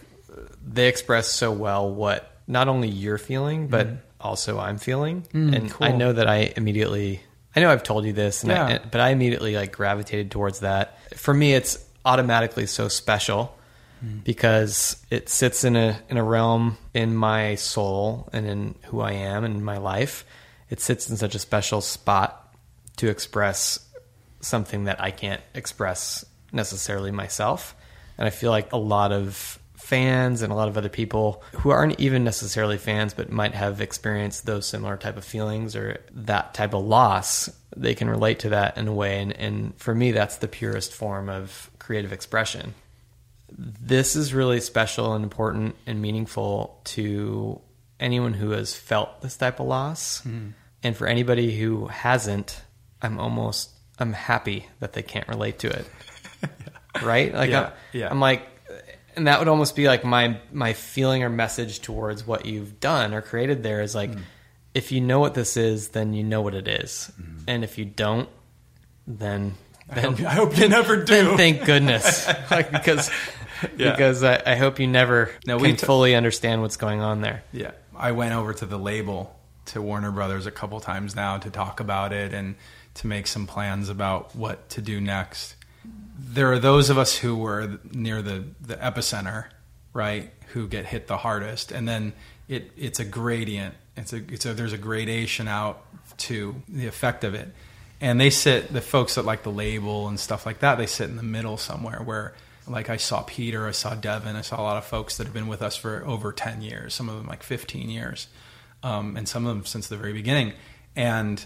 [0.65, 3.87] they express so well what not only you're feeling, but
[4.19, 5.87] also I'm feeling, Mm, and cool.
[5.87, 7.21] I know that I immediately.
[7.55, 10.97] I know I've told you this, and I, but I immediately like gravitated towards that.
[11.15, 13.57] For me, it's automatically so special
[14.25, 19.13] because it sits in a in a realm in my soul and in who I
[19.13, 20.25] am and my life.
[20.69, 22.53] It sits in such a special spot
[22.97, 23.79] to express
[24.41, 27.75] something that I can't express necessarily myself.
[28.17, 31.69] And I feel like a lot of fans and a lot of other people who
[31.69, 36.53] aren't even necessarily fans but might have experienced those similar type of feelings or that
[36.53, 39.21] type of loss, they can relate to that in a way.
[39.21, 42.73] And, and for me, that's the purest form of creative expression.
[43.51, 47.59] This is really special and important and meaningful to
[47.99, 50.21] anyone who has felt this type of loss.
[50.21, 50.49] Hmm.
[50.81, 52.61] And for anybody who hasn't,
[53.01, 55.85] I'm almost I'm happy that they can't relate to it.
[57.01, 57.33] Right?
[57.33, 58.09] Like Yeah, I'm, yeah.
[58.09, 58.47] I'm like
[59.15, 63.13] and that would almost be like my my feeling or message towards what you've done
[63.13, 64.21] or created there is like hmm.
[64.73, 67.11] if you know what this is, then you know what it is.
[67.15, 67.37] Hmm.
[67.47, 68.27] And if you don't,
[69.05, 69.53] then
[69.89, 71.05] I then hope, I hope you never do.
[71.05, 73.09] then thank goodness, like because
[73.77, 73.91] Yeah.
[73.91, 77.21] because I, I hope you never No, can we t- fully understand what's going on
[77.21, 77.43] there.
[77.51, 79.35] Yeah, I went over to the label
[79.67, 82.55] to Warner Brothers a couple times now to talk about it and
[82.95, 85.55] to make some plans about what to do next.
[86.17, 89.45] There are those of us who were near the the epicenter,
[89.93, 92.13] right, who get hit the hardest, and then
[92.47, 93.75] it it's a gradient.
[93.95, 95.83] It's a it's a there's a gradation out
[96.17, 97.49] to the effect of it,
[98.01, 100.77] and they sit the folks that like the label and stuff like that.
[100.77, 102.33] They sit in the middle somewhere where
[102.67, 105.33] like I saw Peter, I saw Devin, I saw a lot of folks that have
[105.33, 108.27] been with us for over 10 years, some of them like 15 years,
[108.83, 110.53] um, and some of them since the very beginning.
[110.95, 111.43] And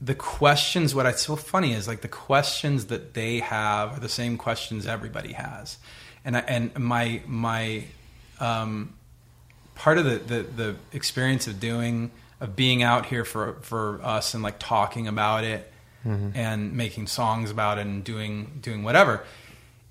[0.00, 4.08] the questions, what I so funny is like the questions that they have are the
[4.08, 5.78] same questions everybody has.
[6.24, 7.84] And I, and my, my,
[8.38, 8.94] um,
[9.74, 14.32] part of the, the, the experience of doing, of being out here for, for us
[14.34, 15.70] and like talking about it
[16.34, 19.22] and making songs about it and doing, doing whatever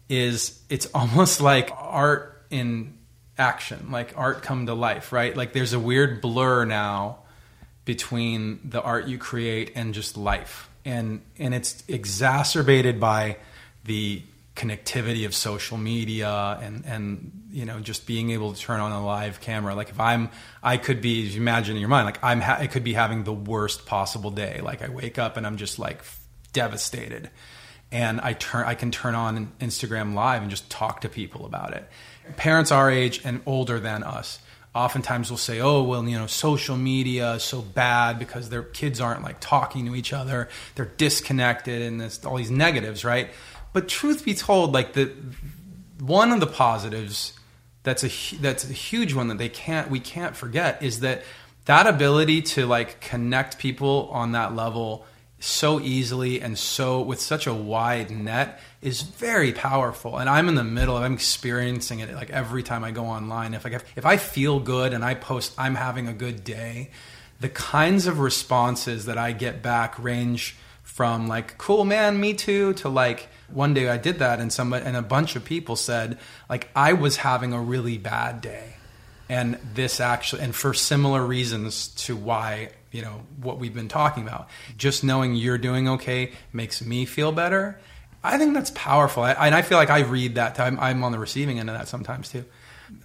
[0.10, 2.97] is it's almost like art in
[3.38, 5.38] action, like art come to life, right?
[5.38, 7.20] Like there's a weird blur now
[7.89, 10.69] between the art you create and just life.
[10.85, 13.37] And and it's exacerbated by
[13.83, 14.21] the
[14.55, 19.03] connectivity of social media and and you know just being able to turn on a
[19.03, 20.29] live camera like if i'm
[20.61, 22.91] i could be if you imagine in your mind like i'm ha- i could be
[22.91, 26.03] having the worst possible day like i wake up and i'm just like
[26.51, 27.29] devastated
[27.91, 31.73] and I turn I can turn on Instagram live and just talk to people about
[31.73, 31.87] it.
[32.37, 34.39] Parents our age and older than us
[34.80, 39.01] oftentimes will say, "Oh, well, you know, social media is so bad because their kids
[39.01, 40.49] aren't like talking to each other.
[40.75, 43.30] They're disconnected and this all these negatives, right?"
[43.73, 45.11] But truth be told, like the
[45.99, 47.34] one of the positives
[47.84, 51.23] that's a that's a huge one that they can't we can't forget is that
[51.65, 55.05] that ability to like connect people on that level
[55.39, 60.17] so easily and so with such a wide net is very powerful.
[60.17, 63.53] And i'm in the middle of i'm experiencing it like every time i go online.
[63.53, 66.91] If like if, if i feel good and i post i'm having a good day
[67.39, 72.73] the kinds of responses that i get back range from like cool man me too
[72.73, 76.17] to like one day i did that and somebody and a bunch of people said
[76.49, 78.75] like i was having a really bad day
[79.30, 84.23] and this actually and for similar reasons to why you know what we've been talking
[84.23, 84.49] about.
[84.77, 87.80] Just knowing you're doing okay makes me feel better.
[88.23, 89.23] I think that's powerful.
[89.23, 90.59] I, and i feel like i read that.
[90.59, 92.43] I'm, I'm on the receiving end of that sometimes too.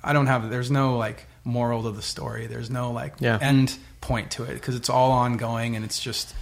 [0.03, 2.47] I don't have there's no like moral to the story.
[2.47, 3.39] There's no like Yeah.
[3.41, 6.35] end point to it because it's all ongoing and it's just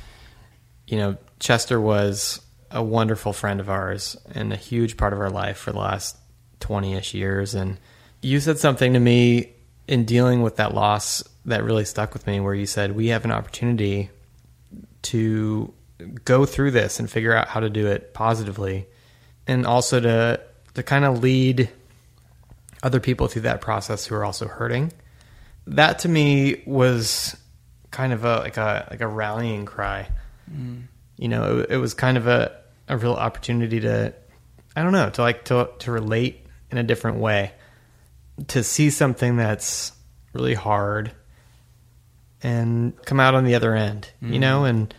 [0.87, 5.30] you know, Chester was a wonderful friend of ours and a huge part of our
[5.30, 6.16] life for the last
[6.61, 7.55] 20 ish years.
[7.55, 7.78] And
[8.20, 9.53] you said something to me
[9.89, 13.24] in dealing with that loss that really stuck with me, where you said, We have
[13.24, 14.11] an opportunity
[15.03, 15.72] to
[16.24, 18.87] go through this and figure out how to do it positively.
[19.47, 20.41] And also to,
[20.74, 21.68] to kind of lead
[22.83, 24.93] other people through that process who are also hurting.
[25.66, 27.37] That to me was
[27.91, 30.09] kind of a like a like a rallying cry.
[30.51, 30.85] Mm.
[31.16, 32.59] You know, it, it was kind of a,
[32.89, 34.12] a real opportunity to,
[34.74, 37.53] I don't know, to like to to relate in a different way,
[38.49, 39.93] to see something that's
[40.32, 41.12] really hard,
[42.43, 44.40] and come out on the other end, you mm-hmm.
[44.40, 44.95] know, and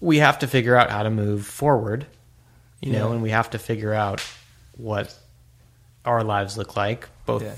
[0.00, 2.06] we have to figure out how to move forward,
[2.80, 4.22] you know, and we have to figure out
[4.76, 5.14] what
[6.04, 7.54] our lives look like, both Yeah.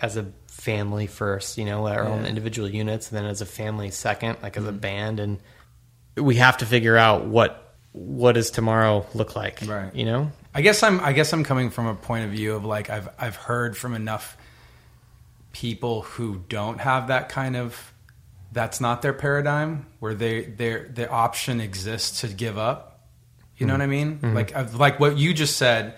[0.00, 3.90] as a family first, you know, our own individual units, and then as a family
[3.90, 4.78] second, like as a mm-hmm.
[4.78, 5.38] band, and
[6.16, 7.62] we have to figure out what
[7.92, 9.94] what does tomorrow look like, Right.
[9.94, 12.64] You know, I guess I'm I guess I'm coming from a point of view of
[12.64, 14.36] like I've I've heard from enough
[15.60, 17.92] people who don't have that kind of
[18.52, 23.00] that's not their paradigm, where they their the option exists to give up.
[23.56, 24.18] You know what I mean?
[24.22, 25.94] Like uh, like what you just said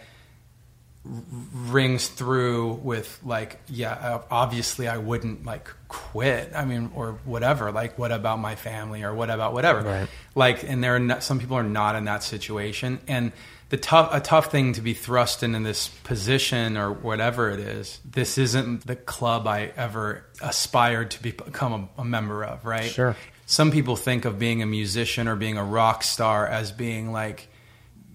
[1.05, 7.73] rings through with like yeah uh, obviously i wouldn't like quit i mean or whatever
[7.73, 10.09] like what about my family or what about whatever Right.
[10.35, 13.33] like and there are not, some people are not in that situation and
[13.71, 18.01] the tough a tough thing to be thrust into this position or whatever it is
[18.05, 22.91] this isn't the club i ever aspired to be, become a, a member of right
[22.91, 23.17] Sure.
[23.47, 27.49] some people think of being a musician or being a rock star as being like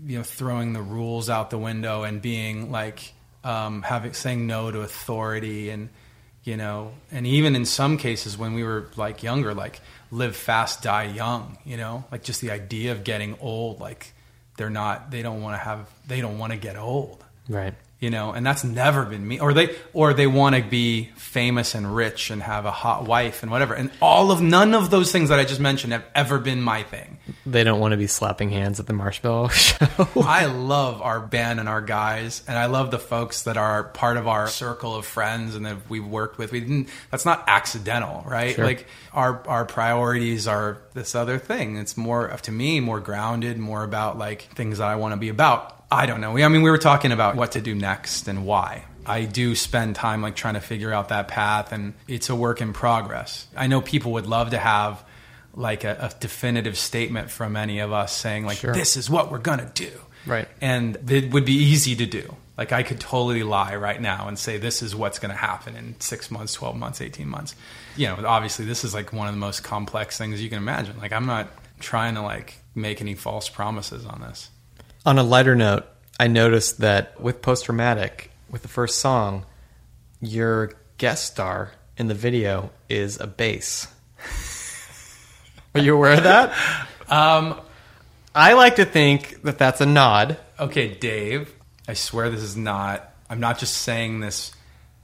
[0.06, 3.14] you know throwing the rules out the window and being like
[3.46, 5.90] um, having saying no to authority and
[6.44, 9.80] you know and even in some cases when we were like younger like
[10.12, 14.14] live fast die young you know like just the idea of getting old like
[14.58, 17.74] they're not they don't want to have they don't want to get old Right.
[18.04, 21.74] You know and that's never been me or they or they want to be famous
[21.74, 25.12] and rich and have a hot wife and whatever and all of none of those
[25.12, 28.08] things that i just mentioned have ever been my thing They don't want to be
[28.08, 30.22] slapping hands at the Marshmello show.
[30.22, 34.18] I love our band and our guys, and I love the folks that are part
[34.18, 36.52] of our circle of friends and that we've worked with.
[36.52, 36.90] We didn't.
[37.12, 38.56] That's not accidental, right?
[38.56, 38.66] Sure.
[38.66, 41.78] Like our our priorities are this other thing.
[41.78, 45.30] It's more to me more grounded, more about like things that I want to be
[45.30, 45.83] about.
[45.94, 46.38] I don't know.
[46.38, 48.86] I mean, we were talking about what to do next and why.
[49.06, 52.62] I do spend time like trying to figure out that path, and it's a work
[52.62, 53.48] in progress.
[53.56, 55.04] I know people would love to have
[55.54, 58.74] like a, a definitive statement from any of us saying like Sure.
[58.74, 59.92] this is what we're gonna do
[60.26, 60.48] Right.
[60.62, 64.40] and it would be easy to do like i could totally lie right now and
[64.40, 67.56] say this is what's going to happen in six months 12 months 18 months
[67.96, 70.98] you know obviously this is like one of the most complex things you can imagine
[70.98, 74.50] like i'm not trying to like make any false promises on this
[75.06, 75.86] On a lighter note,
[76.18, 79.46] I noticed that with Post Traumatic, with the first song,
[80.22, 83.88] your guest star in the video is a bass.
[85.76, 86.56] Are you aware of that?
[87.10, 87.60] um,
[88.34, 90.38] I like to think that that's a nod.
[90.60, 91.54] okay dave
[91.88, 94.54] i swear this is not i'm not just saying this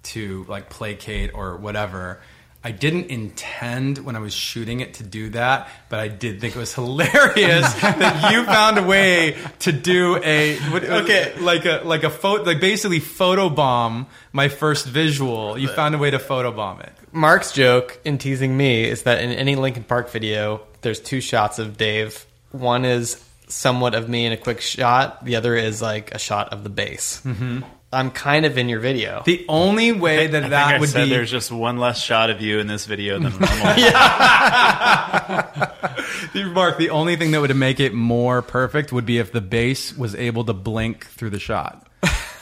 [0.04, 2.22] to like placate or whatever
[2.62, 6.56] I didn't intend when I was shooting it to do that, but I did think
[6.56, 11.82] it was hilarious that you found a way to do a what, okay like a
[11.86, 15.58] like a photo like basically photobomb my first visual.
[15.58, 16.92] You found a way to photobomb it.
[17.12, 21.60] Mark's joke in teasing me is that in any Linkin Park video, there's two shots
[21.60, 22.26] of Dave.
[22.52, 25.26] One is somewhat of me in a quick shot.
[25.26, 27.22] The other is like a shot of the bass.
[27.26, 27.62] Mm-hmm.
[27.92, 29.24] I'm kind of in your video.
[29.26, 32.00] The only way that I that think I would said be there's just one less
[32.00, 33.48] shot of you in this video than normal.
[36.54, 39.98] Mark, the only thing that would make it more perfect would be if the bass
[39.98, 41.88] was able to blink through the shot,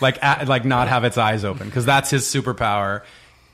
[0.02, 3.04] like at, like not have its eyes open, because that's his superpower.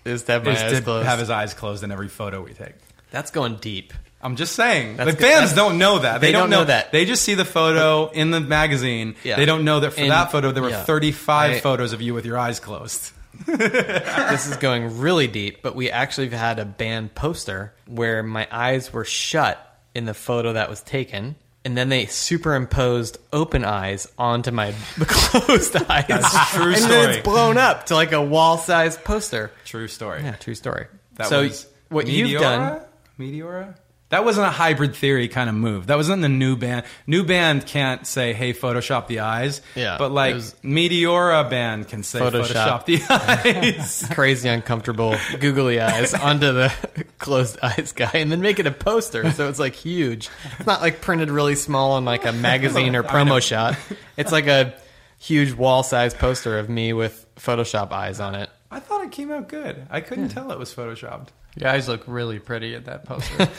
[0.05, 1.05] is to have my Is eyes to closed.
[1.05, 2.73] have his eyes closed in every photo we take.
[3.11, 3.93] That's going deep.
[4.23, 4.95] I'm just saying.
[4.97, 5.21] That's the good.
[5.21, 6.21] fans That's- don't know that.
[6.21, 6.91] They, don't, know, that.
[6.93, 9.15] They just see the photo in the magazine.
[9.23, 9.35] Yeah.
[9.35, 10.83] They don't know that for And- that photo there were yeah.
[10.83, 13.11] 35 I- photos of you with your eyes closed.
[13.45, 18.93] this is going really deep, but we actually had a band poster where my eyes
[18.93, 19.59] were shut
[19.95, 21.35] in the photo that was taken.
[21.65, 26.05] And then they superimposed open eyes onto my closed eyes.
[26.07, 27.13] That's a true and then story.
[27.15, 29.49] it's blown up to like a wall-sized poster.
[29.65, 30.21] True story.
[30.23, 30.87] Yeah, true story.
[31.15, 32.27] That so was what Meteora?
[32.29, 32.81] you've done?
[33.19, 33.75] Meteora?
[34.13, 35.87] That wasn't a hybrid theory kind of move.
[35.87, 36.85] That wasn't the new band.
[37.07, 42.03] New band can't say, "Hey, Photoshop the eyes." Yeah, but like was- Meteora band can
[42.03, 42.85] say, Photoshop.
[42.85, 46.71] "Photoshop, the eyes." crazy uncomfortable googly eyes onto the
[47.17, 50.81] closed eyes guy and then make it a poster so it's like huge it's not
[50.81, 53.75] like printed really small on like a magazine or promo shot
[54.15, 54.73] it's like a
[55.17, 59.49] huge wall-sized poster of me with photoshop eyes on it I thought it came out
[59.49, 59.85] good.
[59.91, 61.27] I couldn't tell it was photoshopped.
[61.55, 63.49] You eyes look really pretty at that poster.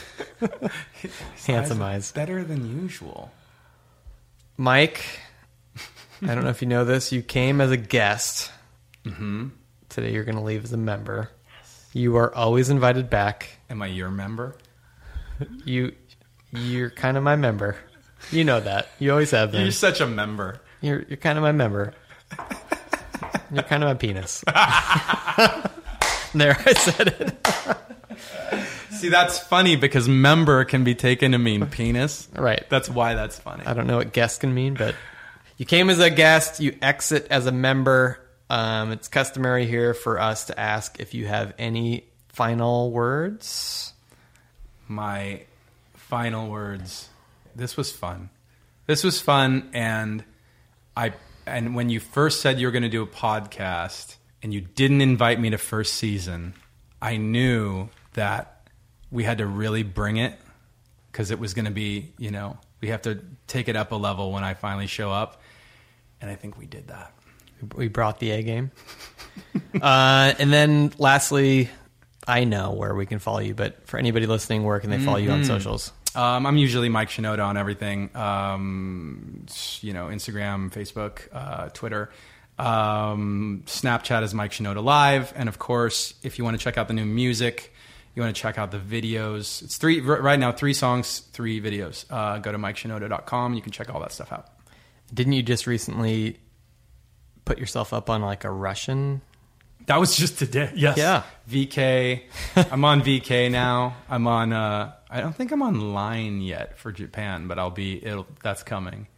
[1.47, 3.31] handsome eyes better than usual.
[4.57, 5.05] mike
[6.23, 8.51] i don't know if you know this you came as a guest
[9.05, 9.49] mm-hmm.
[9.89, 11.89] today you're going to leave as a member Yes.
[11.93, 14.57] you are always invited back Am I your member?
[15.65, 15.93] you
[16.53, 17.77] you're kind of my member
[18.31, 20.61] you know that you always have been You're such a member.
[20.81, 21.93] You're you're kind of my member.
[23.53, 24.43] You're kind of my penis.
[26.35, 27.77] there, I said it.
[29.05, 32.27] See, that's funny because member can be taken to mean penis.
[32.35, 32.65] Right.
[32.71, 33.63] That's why that's funny.
[33.67, 34.95] I don't know what guest can mean, but
[35.59, 36.59] you came as a guest.
[36.59, 38.19] You exit as a member.
[38.49, 43.93] Um, it's customary here for us to ask if you have any final words.
[44.89, 45.43] my
[45.93, 47.11] final words.
[47.55, 48.31] This was fun.
[48.87, 50.25] This was fun, and
[50.97, 51.13] I
[51.45, 55.03] and when you first said you were going to do a podcast, and you didn't
[55.03, 56.55] invite me to first season,
[57.03, 58.54] I knew that
[59.15, 60.35] we had to really bring it
[61.11, 63.95] because it was going to be, you know, we have to take it up a
[63.95, 65.41] level when I finally show up.
[66.21, 67.15] And I think we did that.
[67.77, 68.73] We brought the A game.
[69.81, 71.71] uh, and then lastly,
[72.27, 75.19] I know where we can follow you, but for anybody listening, where can they follow
[75.19, 75.93] you on socials?
[76.17, 78.15] Um, I'm usually Mike Shinoda on everything.
[78.17, 79.47] Um,
[79.81, 82.11] you know, Instagram, Facebook, uh, Twitter.
[82.59, 85.33] Um, Snapchat is Mike Shinoda Live.
[85.37, 87.74] And of course, if you want to check out the new music,
[88.15, 89.63] you want to check out the videos.
[89.63, 92.05] It's three right now, three songs, three videos.
[92.11, 93.55] Uh, go to MikeShinoda.com.
[93.55, 94.49] You can check all that stuff out.
[95.13, 96.39] Didn't you just recently
[97.45, 99.21] put yourself up on like a Russian?
[99.87, 100.71] That was just today.
[100.75, 100.97] Yes.
[100.97, 101.25] Yeah.
[101.51, 102.23] VK.
[102.71, 103.97] I'm on VK now.
[104.09, 104.53] I'm on.
[104.53, 108.05] Uh, I don't think I'm online yet for Japan, but I'll be.
[108.05, 108.27] It'll.
[108.43, 109.09] That's coming.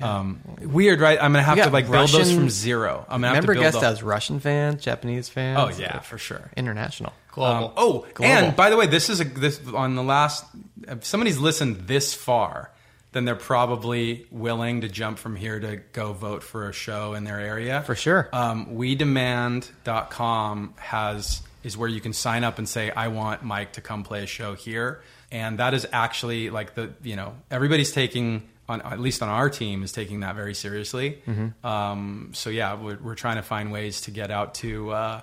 [0.00, 1.18] Um, weird, right?
[1.20, 3.04] I'm gonna have to got like build those Russian- from zero.
[3.08, 5.58] I'm gonna have Remember, to build guest a- has Russian fans, Japanese fans.
[5.60, 6.50] Oh yeah, for sure.
[6.56, 7.12] international.
[7.30, 7.66] Global.
[7.68, 8.24] Um, oh, Global.
[8.34, 10.44] and by the way, this is a this on the last.
[10.88, 12.70] If somebody's listened this far,
[13.12, 17.24] then they're probably willing to jump from here to go vote for a show in
[17.24, 18.28] their area For sure.
[18.32, 23.80] Um, WeDemand.com has is where you can sign up and say, "I want Mike to
[23.80, 28.48] come play a show here," and that is actually like the you know everybody's taking.
[28.68, 31.20] On, at least on our team is taking that very seriously.
[31.26, 31.66] Mm-hmm.
[31.66, 35.20] Um, so yeah, we're, we're trying to find ways to get out to uh,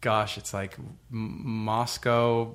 [0.00, 2.54] gosh, it's like M- Moscow.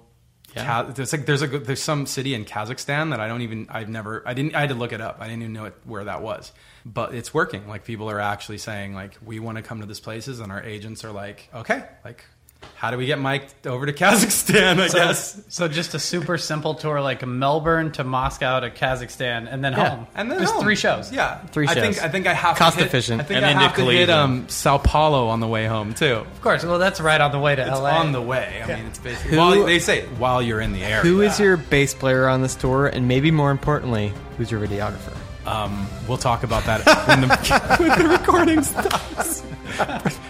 [0.56, 0.84] Yeah.
[0.84, 4.22] There's like there's a there's some city in Kazakhstan that I don't even I've never
[4.26, 6.22] I didn't I had to look it up I didn't even know it, where that
[6.22, 6.52] was
[6.86, 10.00] but it's working like people are actually saying like we want to come to this
[10.00, 12.26] places and our agents are like okay like
[12.76, 16.38] how do we get Mike over to Kazakhstan I So, guess so just a super
[16.38, 19.90] simple tour, like Melbourne to Moscow to Kazakhstan, and then Yeah.
[19.90, 20.08] home.
[20.16, 20.64] and then just home.
[20.64, 21.12] three shows.
[21.12, 22.04] yeah Three I think shows.
[22.04, 23.22] I think I have Cost to hit, efficient.
[23.22, 25.94] I think And I have to to hit um, Sao Paulo on the way home
[25.94, 26.64] too of course.
[26.66, 27.90] Well, that's right on the way to it's LA.
[28.00, 30.84] on the way I mean it's basically Who- while, they say while you're in the
[30.84, 31.02] air.
[31.02, 35.14] Who is your bass player on this tour, and maybe more importantly, who's your videographer?
[35.46, 37.28] Um, we'll talk about that when the,
[37.80, 39.42] when the recording stops.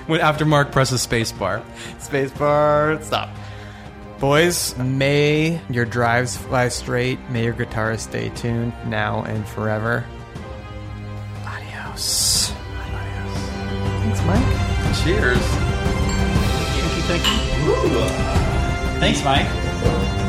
[0.08, 1.62] when after Mark presses space bar.
[2.00, 3.30] Spacebar, stop.
[4.20, 7.20] Boys, may your drives fly straight.
[7.30, 10.06] May your guitars stay tuned now and forever.
[11.46, 12.52] Adios.
[14.02, 15.04] Thanks, Mike.
[15.04, 15.38] Cheers.
[16.70, 17.24] Thank you, thank
[17.66, 19.00] you.
[19.00, 20.20] Thanks, Mike.